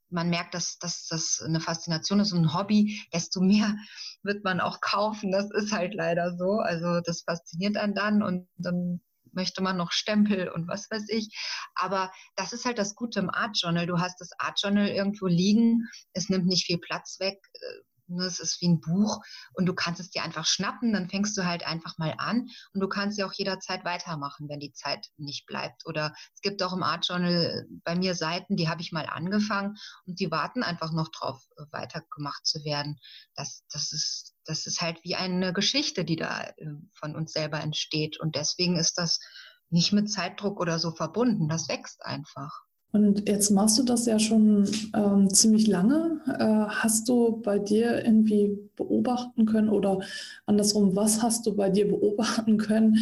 man 0.09 0.29
merkt, 0.29 0.53
dass, 0.53 0.77
dass 0.77 1.07
das 1.07 1.41
eine 1.43 1.59
Faszination 1.59 2.19
ist 2.19 2.31
und 2.31 2.45
ein 2.45 2.53
Hobby, 2.53 3.01
desto 3.11 3.41
mehr 3.41 3.75
wird 4.21 4.43
man 4.43 4.61
auch 4.61 4.79
kaufen. 4.79 5.31
Das 5.31 5.49
ist 5.51 5.71
halt 5.73 5.93
leider 5.95 6.37
so. 6.37 6.59
Also 6.59 7.01
das 7.01 7.23
fasziniert 7.23 7.77
einen 7.77 7.95
dann 7.95 8.21
und 8.21 8.47
dann 8.57 9.01
möchte 9.33 9.61
man 9.61 9.77
noch 9.77 9.91
Stempel 9.91 10.49
und 10.49 10.67
was 10.67 10.89
weiß 10.89 11.09
ich. 11.09 11.35
Aber 11.75 12.11
das 12.35 12.53
ist 12.53 12.65
halt 12.65 12.77
das 12.77 12.95
Gute 12.95 13.19
im 13.19 13.29
Art 13.29 13.57
Journal. 13.59 13.87
Du 13.87 13.99
hast 13.99 14.19
das 14.19 14.31
Art 14.39 14.59
Journal 14.61 14.87
irgendwo 14.87 15.27
liegen. 15.27 15.87
Es 16.13 16.29
nimmt 16.29 16.45
nicht 16.45 16.65
viel 16.65 16.79
Platz 16.79 17.19
weg. 17.19 17.39
Äh, 17.53 17.83
es 18.19 18.39
ist 18.39 18.61
wie 18.61 18.67
ein 18.67 18.81
Buch 18.81 19.19
und 19.53 19.65
du 19.65 19.73
kannst 19.73 19.99
es 19.99 20.09
dir 20.09 20.23
einfach 20.23 20.45
schnappen, 20.45 20.93
dann 20.93 21.09
fängst 21.09 21.37
du 21.37 21.45
halt 21.45 21.65
einfach 21.65 21.97
mal 21.97 22.13
an 22.17 22.47
und 22.73 22.81
du 22.81 22.87
kannst 22.87 23.17
ja 23.17 23.25
auch 23.25 23.33
jederzeit 23.33 23.85
weitermachen, 23.85 24.49
wenn 24.49 24.59
die 24.59 24.73
Zeit 24.73 25.07
nicht 25.17 25.45
bleibt. 25.45 25.85
Oder 25.85 26.13
es 26.33 26.41
gibt 26.41 26.61
auch 26.63 26.73
im 26.73 26.83
Art 26.83 27.07
Journal 27.07 27.65
bei 27.83 27.95
mir 27.95 28.15
Seiten, 28.15 28.55
die 28.55 28.69
habe 28.69 28.81
ich 28.81 28.91
mal 28.91 29.05
angefangen 29.05 29.75
und 30.05 30.19
die 30.19 30.31
warten 30.31 30.63
einfach 30.63 30.91
noch 30.91 31.09
drauf, 31.09 31.43
äh, 31.57 31.63
weitergemacht 31.71 32.45
zu 32.45 32.63
werden. 32.63 32.99
Das, 33.35 33.63
das 33.71 33.91
ist 33.91 34.32
das 34.45 34.65
ist 34.65 34.81
halt 34.81 35.03
wie 35.03 35.15
eine 35.15 35.53
Geschichte, 35.53 36.05
die 36.05 36.15
da 36.15 36.43
äh, 36.57 36.65
von 36.93 37.15
uns 37.15 37.33
selber 37.33 37.59
entsteht. 37.61 38.19
Und 38.19 38.35
deswegen 38.35 38.77
ist 38.77 38.97
das 38.97 39.19
nicht 39.69 39.93
mit 39.93 40.11
Zeitdruck 40.11 40.59
oder 40.59 40.79
so 40.79 40.91
verbunden. 40.91 41.49
Das 41.49 41.67
wächst 41.67 42.05
einfach. 42.05 42.63
Und 42.93 43.27
jetzt 43.27 43.49
machst 43.49 43.79
du 43.79 43.83
das 43.83 44.05
ja 44.05 44.19
schon 44.19 44.69
ähm, 44.93 45.27
ziemlich 45.33 45.65
lange. 45.65 46.21
Äh, 46.27 46.71
hast 46.75 47.09
du 47.09 47.41
bei 47.41 47.57
dir 47.57 48.05
irgendwie 48.05 48.69
beobachten 48.75 49.47
können 49.47 49.69
oder 49.69 49.99
andersrum, 50.45 50.95
was 50.95 51.23
hast 51.23 51.47
du 51.47 51.55
bei 51.55 51.71
dir 51.71 51.87
beobachten 51.87 52.57
können, 52.57 52.99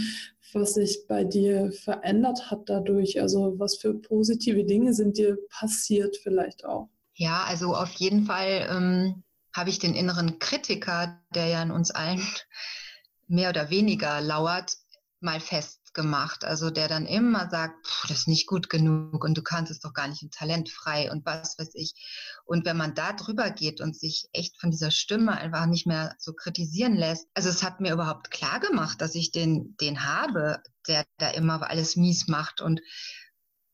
was 0.54 0.76
sich 0.76 1.06
bei 1.10 1.26
dir 1.26 1.74
verändert 1.74 2.50
hat 2.50 2.70
dadurch? 2.70 3.22
Also 3.22 3.60
was 3.60 3.76
für 3.76 3.94
positive 3.94 4.64
Dinge 4.64 4.94
sind 4.94 5.18
dir 5.18 5.38
passiert 5.50 6.16
vielleicht 6.24 6.64
auch? 6.64 6.88
Ja, 7.16 7.44
also 7.48 7.76
auf 7.76 7.92
jeden 7.96 8.24
Fall 8.26 8.68
ähm, 8.72 9.24
habe 9.54 9.70
ich 9.70 9.80
den 9.80 9.96
inneren 9.96 10.40
Kritiker, 10.40 11.22
der 11.34 11.48
ja 11.48 11.62
in 11.62 11.72
uns 11.72 11.92
allen 11.92 12.22
mehr 13.28 13.50
oder 13.50 13.70
weniger 13.70 14.22
lauert, 14.22 14.76
mal 15.20 15.40
fest 15.40 15.82
gemacht. 15.94 16.44
Also 16.44 16.70
der 16.70 16.88
dann 16.88 17.06
immer 17.06 17.50
sagt, 17.50 17.76
das 18.04 18.20
ist 18.20 18.28
nicht 18.28 18.48
gut 18.48 18.70
genug 18.70 19.24
und 19.24 19.38
du 19.38 19.42
kannst 19.42 19.72
es 19.72 19.80
doch 19.80 19.94
gar 19.94 20.08
nicht 20.08 20.26
talentfrei 20.32 21.12
und 21.12 21.26
was 21.26 21.58
weiß 21.58 21.72
ich. 21.76 21.94
Und 22.46 22.66
wenn 22.66 22.78
man 22.78 22.96
da 22.96 23.14
drüber 23.14 23.50
geht 23.52 23.82
und 23.82 23.98
sich 23.98 24.28
echt 24.34 24.60
von 24.60 24.72
dieser 24.72 24.92
Stimme 24.92 25.34
einfach 25.34 25.66
nicht 25.66 25.86
mehr 25.86 26.16
so 26.18 26.34
kritisieren 26.34 26.96
lässt, 26.96 27.28
also 27.34 27.50
es 27.50 27.64
hat 27.64 27.82
mir 27.82 27.94
überhaupt 27.94 28.32
klar 28.32 28.60
gemacht, 28.60 29.02
dass 29.02 29.16
ich 29.16 29.32
den, 29.32 29.76
den 29.80 30.06
habe, 30.06 30.62
der 30.88 31.06
da 31.18 31.30
immer 31.30 31.70
alles 31.70 31.96
mies 31.96 32.28
macht 32.28 32.62
und 32.62 32.82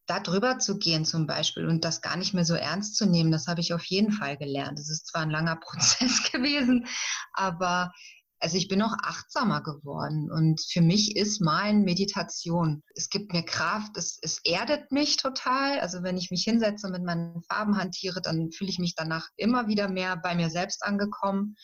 da 0.07 0.19
drüber 0.19 0.57
zu 0.57 0.77
gehen 0.77 1.05
zum 1.05 1.27
Beispiel 1.27 1.67
und 1.67 1.85
das 1.85 2.01
gar 2.01 2.17
nicht 2.17 2.33
mehr 2.33 2.45
so 2.45 2.55
ernst 2.55 2.95
zu 2.95 3.05
nehmen, 3.05 3.31
das 3.31 3.47
habe 3.47 3.61
ich 3.61 3.73
auf 3.73 3.83
jeden 3.85 4.11
Fall 4.11 4.37
gelernt. 4.37 4.79
Es 4.79 4.89
ist 4.89 5.07
zwar 5.07 5.21
ein 5.21 5.29
langer 5.29 5.55
Prozess 5.61 6.31
gewesen, 6.31 6.87
aber 7.33 7.91
also 8.39 8.55
ich 8.57 8.67
bin 8.67 8.81
auch 8.83 8.93
achtsamer 9.01 9.61
geworden 9.61 10.31
und 10.31 10.61
für 10.61 10.81
mich 10.81 11.15
ist 11.15 11.41
Malen 11.41 11.83
Meditation. 11.83 12.83
Es 12.95 13.09
gibt 13.09 13.33
mir 13.33 13.43
Kraft, 13.43 13.97
es, 13.97 14.19
es 14.21 14.39
erdet 14.43 14.91
mich 14.91 15.17
total. 15.17 15.79
Also 15.79 16.03
wenn 16.03 16.17
ich 16.17 16.29
mich 16.29 16.43
hinsetze 16.43 16.85
und 16.85 16.93
mit 16.93 17.03
meinen 17.03 17.41
Farben 17.43 17.77
hantiere, 17.77 18.21
dann 18.21 18.51
fühle 18.51 18.69
ich 18.69 18.77
mich 18.77 18.93
danach 18.95 19.27
immer 19.37 19.67
wieder 19.67 19.89
mehr 19.89 20.17
bei 20.17 20.35
mir 20.35 20.51
selbst 20.51 20.83
angekommen. 20.83 21.55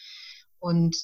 Und 0.58 0.96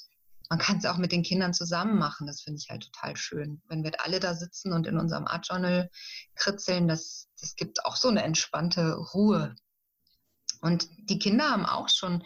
man 0.49 0.57
kann 0.57 0.77
es 0.77 0.85
auch 0.85 0.97
mit 0.97 1.11
den 1.11 1.21
Kindern 1.21 1.53
zusammen 1.53 1.97
machen. 1.97 2.25
Das 2.25 2.41
finde 2.41 2.59
ich 2.59 2.69
halt 2.69 2.89
total 2.91 3.15
schön. 3.15 3.61
Wenn 3.67 3.83
wir 3.83 3.91
alle 4.03 4.19
da 4.19 4.33
sitzen 4.33 4.73
und 4.73 4.87
in 4.87 4.97
unserem 4.97 5.27
Art 5.27 5.47
Journal 5.47 5.89
kritzeln, 6.35 6.87
das, 6.87 7.27
das 7.39 7.55
gibt 7.55 7.85
auch 7.85 7.95
so 7.95 8.07
eine 8.07 8.23
entspannte 8.23 8.95
Ruhe. 8.95 9.55
Und 10.61 10.87
die 11.09 11.19
Kinder 11.19 11.51
haben 11.51 11.65
auch 11.67 11.87
schon 11.87 12.23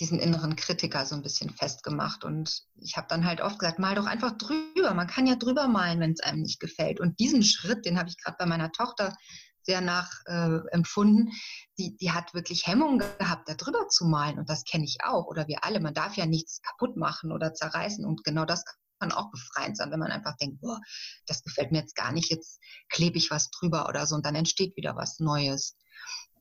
diesen 0.00 0.18
inneren 0.18 0.56
Kritiker 0.56 1.06
so 1.06 1.14
ein 1.14 1.22
bisschen 1.22 1.50
festgemacht. 1.50 2.24
Und 2.24 2.64
ich 2.74 2.96
habe 2.96 3.06
dann 3.08 3.24
halt 3.24 3.40
oft 3.40 3.60
gesagt, 3.60 3.78
mal 3.78 3.94
doch 3.94 4.06
einfach 4.06 4.36
drüber. 4.36 4.92
Man 4.92 5.06
kann 5.06 5.28
ja 5.28 5.36
drüber 5.36 5.68
malen, 5.68 6.00
wenn 6.00 6.12
es 6.12 6.20
einem 6.20 6.42
nicht 6.42 6.58
gefällt. 6.58 6.98
Und 6.98 7.20
diesen 7.20 7.44
Schritt, 7.44 7.86
den 7.86 7.98
habe 7.98 8.08
ich 8.08 8.18
gerade 8.18 8.36
bei 8.36 8.46
meiner 8.46 8.72
Tochter 8.72 9.14
sehr 9.64 9.80
nachempfunden. 9.80 11.28
Äh, 11.28 11.32
die, 11.78 11.96
die 11.96 12.12
hat 12.12 12.34
wirklich 12.34 12.66
Hemmungen 12.66 12.98
gehabt, 13.18 13.48
da 13.48 13.54
drüber 13.54 13.88
zu 13.88 14.04
malen. 14.04 14.38
Und 14.38 14.48
das 14.48 14.64
kenne 14.64 14.84
ich 14.84 14.98
auch. 15.02 15.26
Oder 15.26 15.48
wir 15.48 15.64
alle. 15.64 15.80
Man 15.80 15.94
darf 15.94 16.16
ja 16.16 16.26
nichts 16.26 16.60
kaputt 16.62 16.96
machen 16.96 17.32
oder 17.32 17.54
zerreißen. 17.54 18.04
Und 18.04 18.24
genau 18.24 18.44
das 18.44 18.64
kann 19.00 19.12
auch 19.12 19.30
befreiend 19.30 19.76
sein, 19.76 19.90
wenn 19.90 19.98
man 19.98 20.12
einfach 20.12 20.36
denkt, 20.36 20.60
boah, 20.60 20.80
das 21.26 21.42
gefällt 21.42 21.72
mir 21.72 21.78
jetzt 21.78 21.96
gar 21.96 22.12
nicht, 22.12 22.30
jetzt 22.30 22.60
klebe 22.88 23.18
ich 23.18 23.30
was 23.30 23.50
drüber 23.50 23.88
oder 23.88 24.06
so. 24.06 24.14
Und 24.14 24.24
dann 24.24 24.34
entsteht 24.34 24.76
wieder 24.76 24.96
was 24.96 25.18
Neues. 25.18 25.76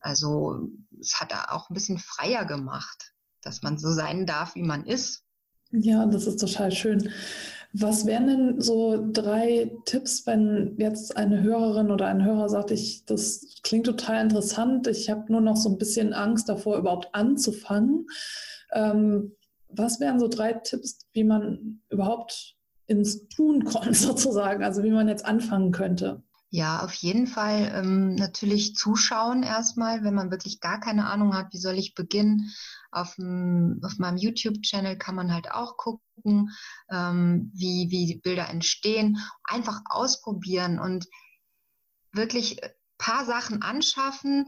Also 0.01 0.67
es 0.99 1.19
hat 1.19 1.31
da 1.31 1.45
auch 1.49 1.69
ein 1.69 1.73
bisschen 1.73 1.97
freier 1.97 2.45
gemacht 2.45 3.13
dass 3.43 3.61
man 3.61 3.77
so 3.77 3.91
sein 3.91 4.25
darf, 4.25 4.55
wie 4.55 4.63
man 4.63 4.85
ist. 4.85 5.23
Ja, 5.71 6.05
das 6.05 6.27
ist 6.27 6.39
total 6.39 6.71
schön. 6.71 7.11
Was 7.75 8.05
wären 8.05 8.27
denn 8.27 8.61
so 8.61 9.03
drei 9.11 9.71
Tipps, 9.85 10.27
wenn 10.27 10.75
jetzt 10.77 11.17
eine 11.17 11.41
Hörerin 11.41 11.89
oder 11.89 12.05
ein 12.05 12.23
Hörer 12.23 12.47
sagt, 12.47 12.69
ich, 12.69 13.03
das 13.05 13.59
klingt 13.63 13.87
total 13.87 14.23
interessant, 14.23 14.85
ich 14.85 15.09
habe 15.09 15.31
nur 15.31 15.41
noch 15.41 15.55
so 15.57 15.69
ein 15.69 15.79
bisschen 15.79 16.13
Angst 16.13 16.47
davor, 16.47 16.77
überhaupt 16.77 17.09
anzufangen. 17.13 18.05
Ähm, 18.73 19.35
was 19.69 19.99
wären 19.99 20.19
so 20.19 20.27
drei 20.27 20.53
Tipps, 20.53 20.99
wie 21.13 21.23
man 21.23 21.81
überhaupt 21.89 22.55
ins 22.85 23.27
Tun 23.29 23.63
kommt, 23.63 23.95
sozusagen, 23.95 24.63
also 24.63 24.83
wie 24.83 24.91
man 24.91 25.07
jetzt 25.07 25.25
anfangen 25.25 25.71
könnte? 25.71 26.21
Ja, 26.55 26.83
auf 26.83 26.93
jeden 26.93 27.25
Fall 27.25 27.71
ähm, 27.73 28.13
natürlich 28.13 28.75
zuschauen 28.75 29.41
erstmal, 29.41 30.03
wenn 30.03 30.13
man 30.13 30.29
wirklich 30.29 30.59
gar 30.59 30.79
keine 30.79 31.07
Ahnung 31.07 31.35
hat, 31.35 31.51
wie 31.51 31.57
soll 31.57 31.79
ich 31.79 31.95
beginnen. 31.95 32.53
Auf, 32.91 33.15
dem, 33.15 33.79
auf 33.81 33.97
meinem 33.97 34.17
YouTube-Channel 34.17 34.99
kann 34.99 35.15
man 35.15 35.33
halt 35.33 35.49
auch 35.49 35.77
gucken, 35.77 36.51
ähm, 36.91 37.49
wie, 37.55 37.89
wie 37.89 38.19
Bilder 38.19 38.49
entstehen. 38.49 39.17
Einfach 39.45 39.81
ausprobieren 39.85 40.77
und 40.77 41.07
wirklich 42.11 42.61
paar 42.99 43.25
Sachen 43.25 43.63
anschaffen, 43.63 44.45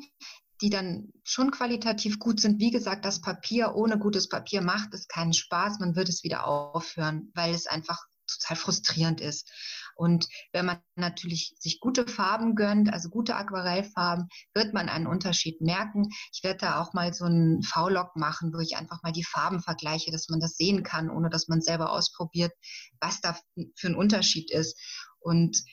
die 0.61 0.69
dann 0.69 1.09
schon 1.23 1.49
qualitativ 1.49 2.19
gut 2.19 2.39
sind. 2.39 2.59
Wie 2.59 2.69
gesagt, 2.69 3.03
das 3.03 3.19
Papier 3.19 3.73
ohne 3.73 3.97
gutes 3.97 4.29
Papier 4.29 4.61
macht 4.61 4.93
es 4.93 5.07
keinen 5.07 5.33
Spaß. 5.33 5.79
Man 5.79 5.95
wird 5.95 6.09
es 6.09 6.23
wieder 6.23 6.45
aufhören, 6.45 7.31
weil 7.33 7.55
es 7.55 7.65
einfach 7.65 8.05
total 8.27 8.57
frustrierend 8.57 9.21
ist. 9.21 9.51
Und 9.95 10.27
wenn 10.51 10.65
man 10.65 10.79
natürlich 10.95 11.55
sich 11.59 11.79
gute 11.79 12.07
Farben 12.07 12.55
gönnt, 12.55 12.91
also 12.91 13.09
gute 13.09 13.35
Aquarellfarben, 13.35 14.27
wird 14.53 14.73
man 14.73 14.89
einen 14.89 15.07
Unterschied 15.07 15.61
merken. 15.61 16.09
Ich 16.33 16.43
werde 16.43 16.59
da 16.59 16.81
auch 16.81 16.93
mal 16.93 17.13
so 17.13 17.25
einen 17.25 17.63
V-Log 17.63 18.15
machen, 18.15 18.53
wo 18.53 18.59
ich 18.59 18.75
einfach 18.77 19.01
mal 19.03 19.11
die 19.11 19.23
Farben 19.23 19.61
vergleiche, 19.61 20.11
dass 20.11 20.29
man 20.29 20.39
das 20.39 20.57
sehen 20.57 20.83
kann, 20.83 21.09
ohne 21.09 21.29
dass 21.29 21.47
man 21.47 21.61
selber 21.61 21.91
ausprobiert, 21.91 22.51
was 22.99 23.21
da 23.21 23.37
für 23.75 23.87
ein 23.87 23.95
Unterschied 23.95 24.51
ist. 24.51 24.79
Und 25.19 25.63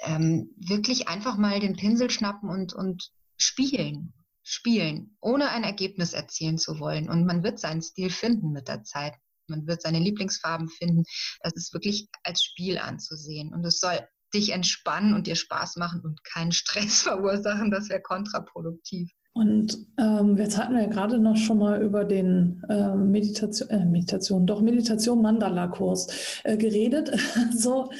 ähm, 0.00 0.54
wirklich 0.56 1.08
einfach 1.08 1.36
mal 1.36 1.58
den 1.60 1.76
Pinsel 1.76 2.10
schnappen 2.10 2.50
und, 2.50 2.74
und 2.74 3.10
spielen 3.38 4.14
spielen, 4.44 5.16
ohne 5.20 5.48
ein 5.48 5.64
Ergebnis 5.64 6.12
erzielen 6.12 6.58
zu 6.58 6.78
wollen. 6.78 7.08
Und 7.08 7.24
man 7.24 7.42
wird 7.42 7.58
seinen 7.58 7.82
Stil 7.82 8.10
finden 8.10 8.52
mit 8.52 8.68
der 8.68 8.84
Zeit. 8.84 9.14
Man 9.48 9.66
wird 9.66 9.82
seine 9.82 9.98
Lieblingsfarben 9.98 10.68
finden. 10.68 11.04
Das 11.42 11.54
ist 11.54 11.72
wirklich 11.72 12.08
als 12.22 12.42
Spiel 12.42 12.78
anzusehen. 12.78 13.52
Und 13.52 13.64
es 13.64 13.80
soll 13.80 14.00
dich 14.34 14.50
entspannen 14.50 15.14
und 15.14 15.26
dir 15.26 15.36
Spaß 15.36 15.76
machen 15.76 16.00
und 16.02 16.22
keinen 16.24 16.52
Stress 16.52 17.02
verursachen. 17.02 17.70
Das 17.70 17.88
wäre 17.88 18.02
kontraproduktiv. 18.02 19.10
Und 19.36 19.76
ähm, 19.98 20.36
jetzt 20.36 20.56
hatten 20.56 20.74
wir 20.74 20.82
ja 20.82 20.88
gerade 20.88 21.18
noch 21.18 21.36
schon 21.36 21.58
mal 21.58 21.82
über 21.82 22.04
den 22.04 22.62
äh, 22.68 22.94
Meditation, 22.94 23.68
äh, 23.68 23.84
Meditation, 23.84 24.46
doch 24.46 24.60
Meditation 24.60 25.22
Mandala-Kurs 25.22 26.42
äh, 26.44 26.56
geredet. 26.56 27.10
so 27.52 27.90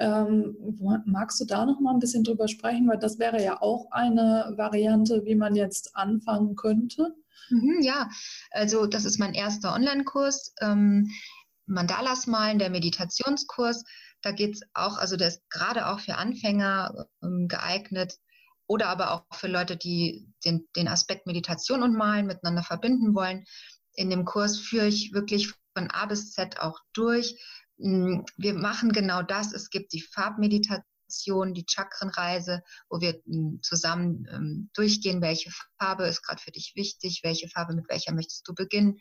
ähm, 0.00 0.56
magst 1.06 1.40
du 1.40 1.44
da 1.44 1.64
noch 1.64 1.80
mal 1.80 1.92
ein 1.92 2.00
bisschen 2.00 2.24
drüber 2.24 2.48
sprechen, 2.48 2.88
weil 2.88 2.98
das 2.98 3.18
wäre 3.18 3.42
ja 3.42 3.60
auch 3.62 3.90
eine 3.90 4.52
Variante, 4.56 5.24
wie 5.24 5.34
man 5.34 5.54
jetzt 5.54 5.94
anfangen 5.96 6.56
könnte. 6.56 7.14
Mhm, 7.50 7.80
ja, 7.82 8.08
also 8.50 8.86
das 8.86 9.04
ist 9.04 9.18
mein 9.18 9.34
erster 9.34 9.74
Online-Kurs. 9.74 10.54
Ähm, 10.60 11.10
Mandalas 11.66 12.26
malen, 12.26 12.58
der 12.58 12.70
Meditationskurs. 12.70 13.84
Da 14.20 14.32
geht 14.32 14.54
es 14.54 14.62
auch, 14.74 14.98
also 14.98 15.16
der 15.16 15.28
ist 15.28 15.42
gerade 15.50 15.86
auch 15.88 16.00
für 16.00 16.16
Anfänger 16.16 17.06
ähm, 17.22 17.46
geeignet 17.48 18.18
oder 18.66 18.88
aber 18.88 19.12
auch 19.12 19.36
für 19.36 19.48
Leute, 19.48 19.76
die 19.76 20.26
den, 20.44 20.66
den 20.76 20.88
Aspekt 20.88 21.26
Meditation 21.26 21.82
und 21.82 21.94
Malen 21.94 22.26
miteinander 22.26 22.62
verbinden 22.62 23.14
wollen. 23.14 23.44
In 23.94 24.10
dem 24.10 24.24
Kurs 24.24 24.58
führe 24.58 24.88
ich 24.88 25.12
wirklich 25.12 25.52
von 25.76 25.90
A 25.90 26.06
bis 26.06 26.32
Z 26.32 26.60
auch 26.60 26.80
durch. 26.92 27.36
Mm, 27.78 28.20
wir 28.36 28.54
machen 28.54 28.92
genau 28.92 29.22
das. 29.22 29.52
Es 29.52 29.70
gibt 29.70 29.92
die 29.92 30.02
Farbmeditation 30.02 30.84
Meditation, 31.14 31.54
die 31.54 31.64
Chakrenreise, 31.68 32.62
wo 32.88 33.00
wir 33.00 33.20
hm, 33.26 33.60
zusammen 33.62 34.26
ähm, 34.32 34.70
durchgehen, 34.74 35.20
welche 35.20 35.50
Farbe 35.78 36.06
ist 36.06 36.22
gerade 36.22 36.40
für 36.40 36.50
dich 36.50 36.72
wichtig, 36.76 37.20
welche 37.22 37.48
Farbe, 37.48 37.74
mit 37.74 37.88
welcher 37.88 38.14
möchtest 38.14 38.46
du 38.48 38.54
beginnen. 38.54 38.98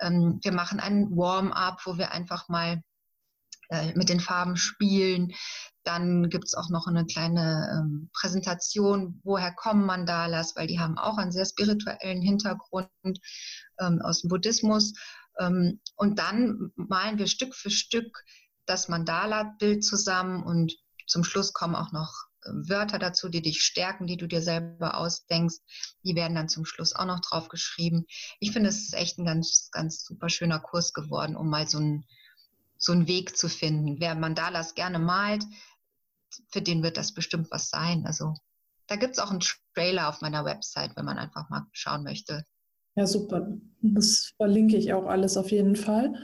Ähm, 0.00 0.40
wir 0.42 0.52
machen 0.52 0.80
einen 0.80 1.16
Warm-up, 1.16 1.80
wo 1.84 1.98
wir 1.98 2.12
einfach 2.12 2.48
mal 2.48 2.82
äh, 3.70 3.92
mit 3.94 4.08
den 4.08 4.20
Farben 4.20 4.56
spielen. 4.56 5.32
Dann 5.84 6.30
gibt 6.30 6.44
es 6.46 6.54
auch 6.54 6.70
noch 6.70 6.86
eine 6.86 7.06
kleine 7.06 7.68
ähm, 7.72 8.10
Präsentation, 8.12 9.20
woher 9.24 9.52
kommen 9.52 9.84
Mandalas, 9.84 10.54
weil 10.56 10.66
die 10.66 10.78
haben 10.80 10.98
auch 10.98 11.18
einen 11.18 11.32
sehr 11.32 11.46
spirituellen 11.46 12.22
Hintergrund 12.22 12.88
ähm, 13.80 14.00
aus 14.02 14.22
dem 14.22 14.28
Buddhismus. 14.28 14.94
Ähm, 15.38 15.80
und 15.96 16.18
dann 16.18 16.72
malen 16.76 17.18
wir 17.18 17.26
Stück 17.26 17.54
für 17.54 17.70
Stück 17.70 18.24
das 18.66 18.88
Mandala-Bild 18.88 19.84
zusammen 19.84 20.42
und 20.42 20.72
zum 21.06 21.24
Schluss 21.24 21.52
kommen 21.52 21.74
auch 21.74 21.92
noch 21.92 22.12
ähm, 22.46 22.68
Wörter 22.68 22.98
dazu, 22.98 23.28
die 23.28 23.42
dich 23.42 23.62
stärken, 23.62 24.06
die 24.06 24.16
du 24.16 24.26
dir 24.26 24.42
selber 24.42 24.96
ausdenkst. 24.96 25.58
Die 26.04 26.14
werden 26.14 26.34
dann 26.34 26.48
zum 26.48 26.64
Schluss 26.64 26.94
auch 26.94 27.06
noch 27.06 27.20
drauf 27.20 27.48
geschrieben. 27.48 28.06
Ich 28.40 28.52
finde, 28.52 28.68
es 28.68 28.82
ist 28.82 28.94
echt 28.94 29.18
ein 29.18 29.26
ganz, 29.26 29.70
ganz 29.72 30.04
super 30.04 30.28
schöner 30.28 30.60
Kurs 30.60 30.92
geworden, 30.92 31.36
um 31.36 31.48
mal 31.48 31.68
so 31.68 31.78
einen, 31.78 32.06
so 32.78 32.92
einen 32.92 33.06
Weg 33.06 33.36
zu 33.36 33.48
finden. 33.48 34.00
Wer 34.00 34.14
Mandalas 34.14 34.74
gerne 34.74 34.98
malt, 34.98 35.44
für 36.50 36.62
den 36.62 36.82
wird 36.82 36.96
das 36.96 37.12
bestimmt 37.12 37.50
was 37.50 37.68
sein. 37.68 38.06
Also 38.06 38.34
da 38.86 38.96
gibt 38.96 39.12
es 39.12 39.18
auch 39.18 39.30
einen 39.30 39.42
Trailer 39.74 40.08
auf 40.08 40.20
meiner 40.20 40.44
Website, 40.44 40.96
wenn 40.96 41.04
man 41.04 41.18
einfach 41.18 41.48
mal 41.50 41.66
schauen 41.72 42.04
möchte. 42.04 42.44
Ja, 42.94 43.06
super. 43.06 43.48
Das 43.80 44.32
verlinke 44.36 44.76
ich 44.76 44.92
auch 44.92 45.06
alles 45.06 45.36
auf 45.36 45.50
jeden 45.50 45.76
Fall. 45.76 46.14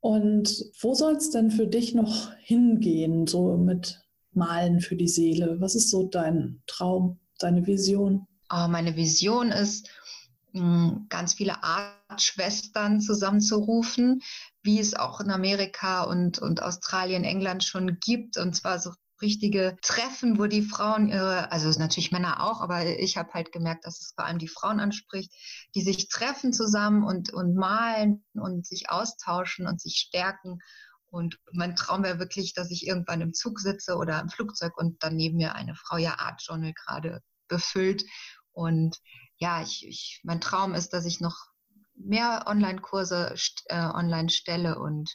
Und 0.00 0.64
wo 0.80 0.94
soll 0.94 1.16
es 1.16 1.30
denn 1.30 1.50
für 1.50 1.66
dich 1.66 1.94
noch 1.94 2.32
hingehen, 2.38 3.26
so 3.26 3.56
mit 3.56 4.00
Malen 4.32 4.80
für 4.80 4.96
die 4.96 5.08
Seele? 5.08 5.60
Was 5.60 5.74
ist 5.74 5.90
so 5.90 6.06
dein 6.06 6.62
Traum, 6.66 7.18
deine 7.38 7.66
Vision? 7.66 8.26
Oh, 8.50 8.66
meine 8.68 8.96
Vision 8.96 9.52
ist, 9.52 9.90
hm, 10.52 11.06
ganz 11.08 11.34
viele 11.34 11.62
Artschwestern 11.62 13.00
zusammenzurufen, 13.00 14.22
wie 14.62 14.80
es 14.80 14.94
auch 14.94 15.20
in 15.20 15.30
Amerika 15.30 16.04
und, 16.04 16.38
und 16.38 16.62
Australien, 16.62 17.24
England 17.24 17.62
schon 17.62 17.98
gibt. 18.00 18.38
Und 18.38 18.56
zwar 18.56 18.78
so 18.78 18.92
richtige 19.22 19.76
Treffen, 19.82 20.38
wo 20.38 20.46
die 20.46 20.62
Frauen 20.62 21.08
ihre, 21.08 21.52
also 21.52 21.68
natürlich 21.78 22.12
Männer 22.12 22.42
auch, 22.42 22.60
aber 22.60 22.86
ich 22.86 23.16
habe 23.16 23.32
halt 23.32 23.52
gemerkt, 23.52 23.84
dass 23.84 24.00
es 24.00 24.12
vor 24.14 24.24
allem 24.24 24.38
die 24.38 24.48
Frauen 24.48 24.80
anspricht, 24.80 25.32
die 25.74 25.82
sich 25.82 26.08
treffen 26.08 26.52
zusammen 26.52 27.04
und, 27.04 27.32
und 27.32 27.54
malen 27.54 28.24
und 28.34 28.66
sich 28.66 28.90
austauschen 28.90 29.66
und 29.66 29.80
sich 29.80 29.96
stärken. 29.96 30.58
Und 31.10 31.38
mein 31.52 31.76
Traum 31.76 32.04
wäre 32.04 32.18
wirklich, 32.18 32.54
dass 32.54 32.70
ich 32.70 32.86
irgendwann 32.86 33.20
im 33.20 33.34
Zug 33.34 33.60
sitze 33.60 33.96
oder 33.96 34.20
im 34.20 34.28
Flugzeug 34.28 34.76
und 34.76 35.02
dann 35.02 35.16
neben 35.16 35.36
mir 35.36 35.54
eine 35.54 35.74
Frau 35.74 35.96
ja 35.96 36.18
Art 36.18 36.42
Journal 36.42 36.72
gerade 36.72 37.20
befüllt. 37.48 38.04
Und 38.52 38.96
ja, 39.38 39.62
ich, 39.62 39.86
ich, 39.86 40.20
mein 40.22 40.40
Traum 40.40 40.74
ist, 40.74 40.92
dass 40.92 41.04
ich 41.04 41.20
noch 41.20 41.36
mehr 41.94 42.44
Online-Kurse 42.46 43.34
äh, 43.66 43.76
online 43.76 44.30
stelle 44.30 44.78
und 44.78 45.10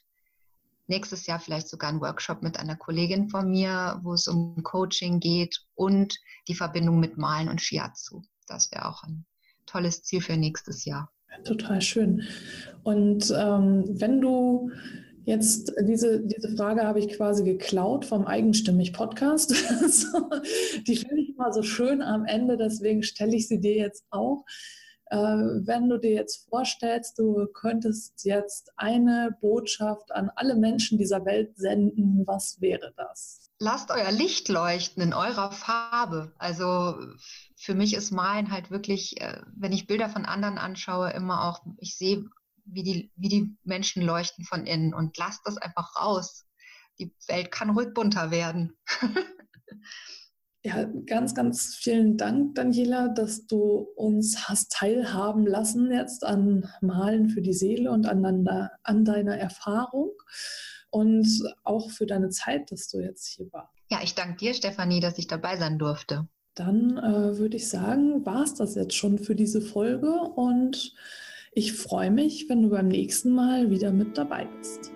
nächstes 0.88 1.26
Jahr 1.26 1.40
vielleicht 1.40 1.68
sogar 1.68 1.90
einen 1.90 2.02
Workshop 2.02 2.42
mit 2.42 2.58
einer 2.58 2.76
Kollegin 2.76 3.30
von 3.30 3.50
mir, 3.50 4.00
wo 4.04 4.14
es 4.14 4.28
um 4.28 4.62
Coaching 4.64 5.20
geht 5.20 5.60
und 5.74 6.18
die 6.48 6.56
Verbindung 6.56 7.00
mit 7.00 7.18
Malen 7.18 7.50
und 7.50 7.62
Shiatsu. 7.62 8.22
Das 8.48 8.72
wäre 8.72 8.88
auch 8.88 9.04
ein 9.04 9.26
tolles 9.66 10.04
Ziel 10.04 10.22
für 10.22 10.38
nächstes 10.38 10.86
Jahr. 10.86 11.12
Total 11.44 11.82
schön. 11.82 12.24
Und 12.84 13.34
ähm, 13.36 13.84
wenn 14.00 14.22
du 14.22 14.72
jetzt, 15.26 15.74
diese, 15.82 16.26
diese 16.26 16.56
Frage 16.56 16.84
habe 16.84 17.00
ich 17.00 17.10
quasi 17.10 17.44
geklaut 17.44 18.06
vom 18.06 18.26
Eigenstimmig-Podcast. 18.26 19.52
die 20.88 20.96
finde 20.96 21.22
ich 21.22 21.30
immer 21.36 21.52
so 21.52 21.64
schön 21.64 22.02
am 22.02 22.26
Ende, 22.26 22.58
deswegen 22.58 23.04
stelle 23.04 23.36
ich 23.36 23.48
sie 23.48 23.60
dir 23.60 23.76
jetzt 23.76 24.06
auch. 24.12 24.46
Äh, 25.08 25.18
wenn 25.18 25.90
du 25.90 26.00
dir 26.00 26.14
jetzt 26.14 26.50
vorstellst, 26.50 27.20
du 27.20 27.46
könntest 27.54 28.26
jetzt 28.26 28.72
eine 28.76 29.38
Botschaft 29.40 30.12
an 30.12 30.32
alle 30.36 30.56
Menschen 30.56 30.98
dieser 30.98 31.26
Welt 31.26 31.58
senden, 31.58 32.26
was 32.26 32.60
wäre 32.60 32.94
das? 32.98 33.52
Lasst 33.60 33.92
euer 33.92 34.12
Licht 34.12 34.50
leuchten 34.50 35.04
in 35.04 35.14
eurer 35.14 35.52
Farbe. 35.52 36.34
Also 36.38 36.96
für 37.56 37.76
mich 37.76 37.94
ist 37.94 38.12
Malen 38.12 38.52
halt 38.52 38.72
wirklich, 38.72 39.22
äh, 39.22 39.42
wenn 39.56 39.72
ich 39.72 39.88
Bilder 39.88 40.10
von 40.10 40.26
anderen 40.26 40.58
anschaue, 40.58 41.12
immer 41.12 41.44
auch, 41.46 41.66
ich 41.78 41.98
sehe, 41.98 42.26
wie 42.66 42.84
die, 42.84 43.12
wie 43.16 43.30
die 43.30 43.56
Menschen 43.64 44.02
leuchten 44.02 44.44
von 44.44 44.66
innen 44.66 44.94
und 44.94 45.18
lasst 45.18 45.42
das 45.46 45.58
einfach 45.58 45.96
raus. 45.96 46.46
Die 46.98 47.14
Welt 47.28 47.52
kann 47.52 47.70
ruhig 47.70 47.94
bunter 47.94 48.32
werden. 48.32 48.76
Ja, 50.66 50.84
ganz, 51.06 51.36
ganz 51.36 51.76
vielen 51.76 52.18
Dank, 52.18 52.56
Daniela, 52.56 53.10
dass 53.10 53.46
du 53.46 53.88
uns 53.96 54.50
hast 54.50 54.72
teilhaben 54.72 55.46
lassen 55.46 55.92
jetzt 55.92 56.26
an 56.26 56.68
Malen 56.82 57.30
für 57.30 57.44
die 57.44 57.54
Seele 57.54 57.92
und 57.92 58.08
aneinander, 58.08 58.72
an 58.82 59.06
deiner 59.06 59.38
Erfahrung 59.38 60.10
und 60.90 61.28
auch 61.64 61.92
für 61.92 62.08
deine 62.08 62.30
Zeit, 62.30 62.72
dass 62.72 62.88
du 62.88 63.00
jetzt 63.00 63.28
hier 63.28 63.46
warst. 63.54 63.76
Ja, 63.92 64.00
ich 64.02 64.16
danke 64.16 64.38
dir, 64.38 64.56
Stefanie, 64.56 65.02
dass 65.02 65.20
ich 65.20 65.28
dabei 65.28 65.56
sein 65.58 65.78
durfte. 65.78 66.28
Dann 66.56 66.98
äh, 66.98 67.38
würde 67.38 67.58
ich 67.58 67.70
sagen, 67.70 68.26
war 68.26 68.42
es 68.42 68.56
das 68.56 68.74
jetzt 68.74 68.96
schon 68.96 69.20
für 69.20 69.36
diese 69.36 69.62
Folge 69.62 70.14
und 70.14 70.96
ich 71.52 71.74
freue 71.74 72.10
mich, 72.10 72.50
wenn 72.50 72.64
du 72.64 72.70
beim 72.72 72.88
nächsten 72.88 73.34
Mal 73.34 73.70
wieder 73.70 73.92
mit 73.92 74.18
dabei 74.18 74.46
bist. 74.58 74.92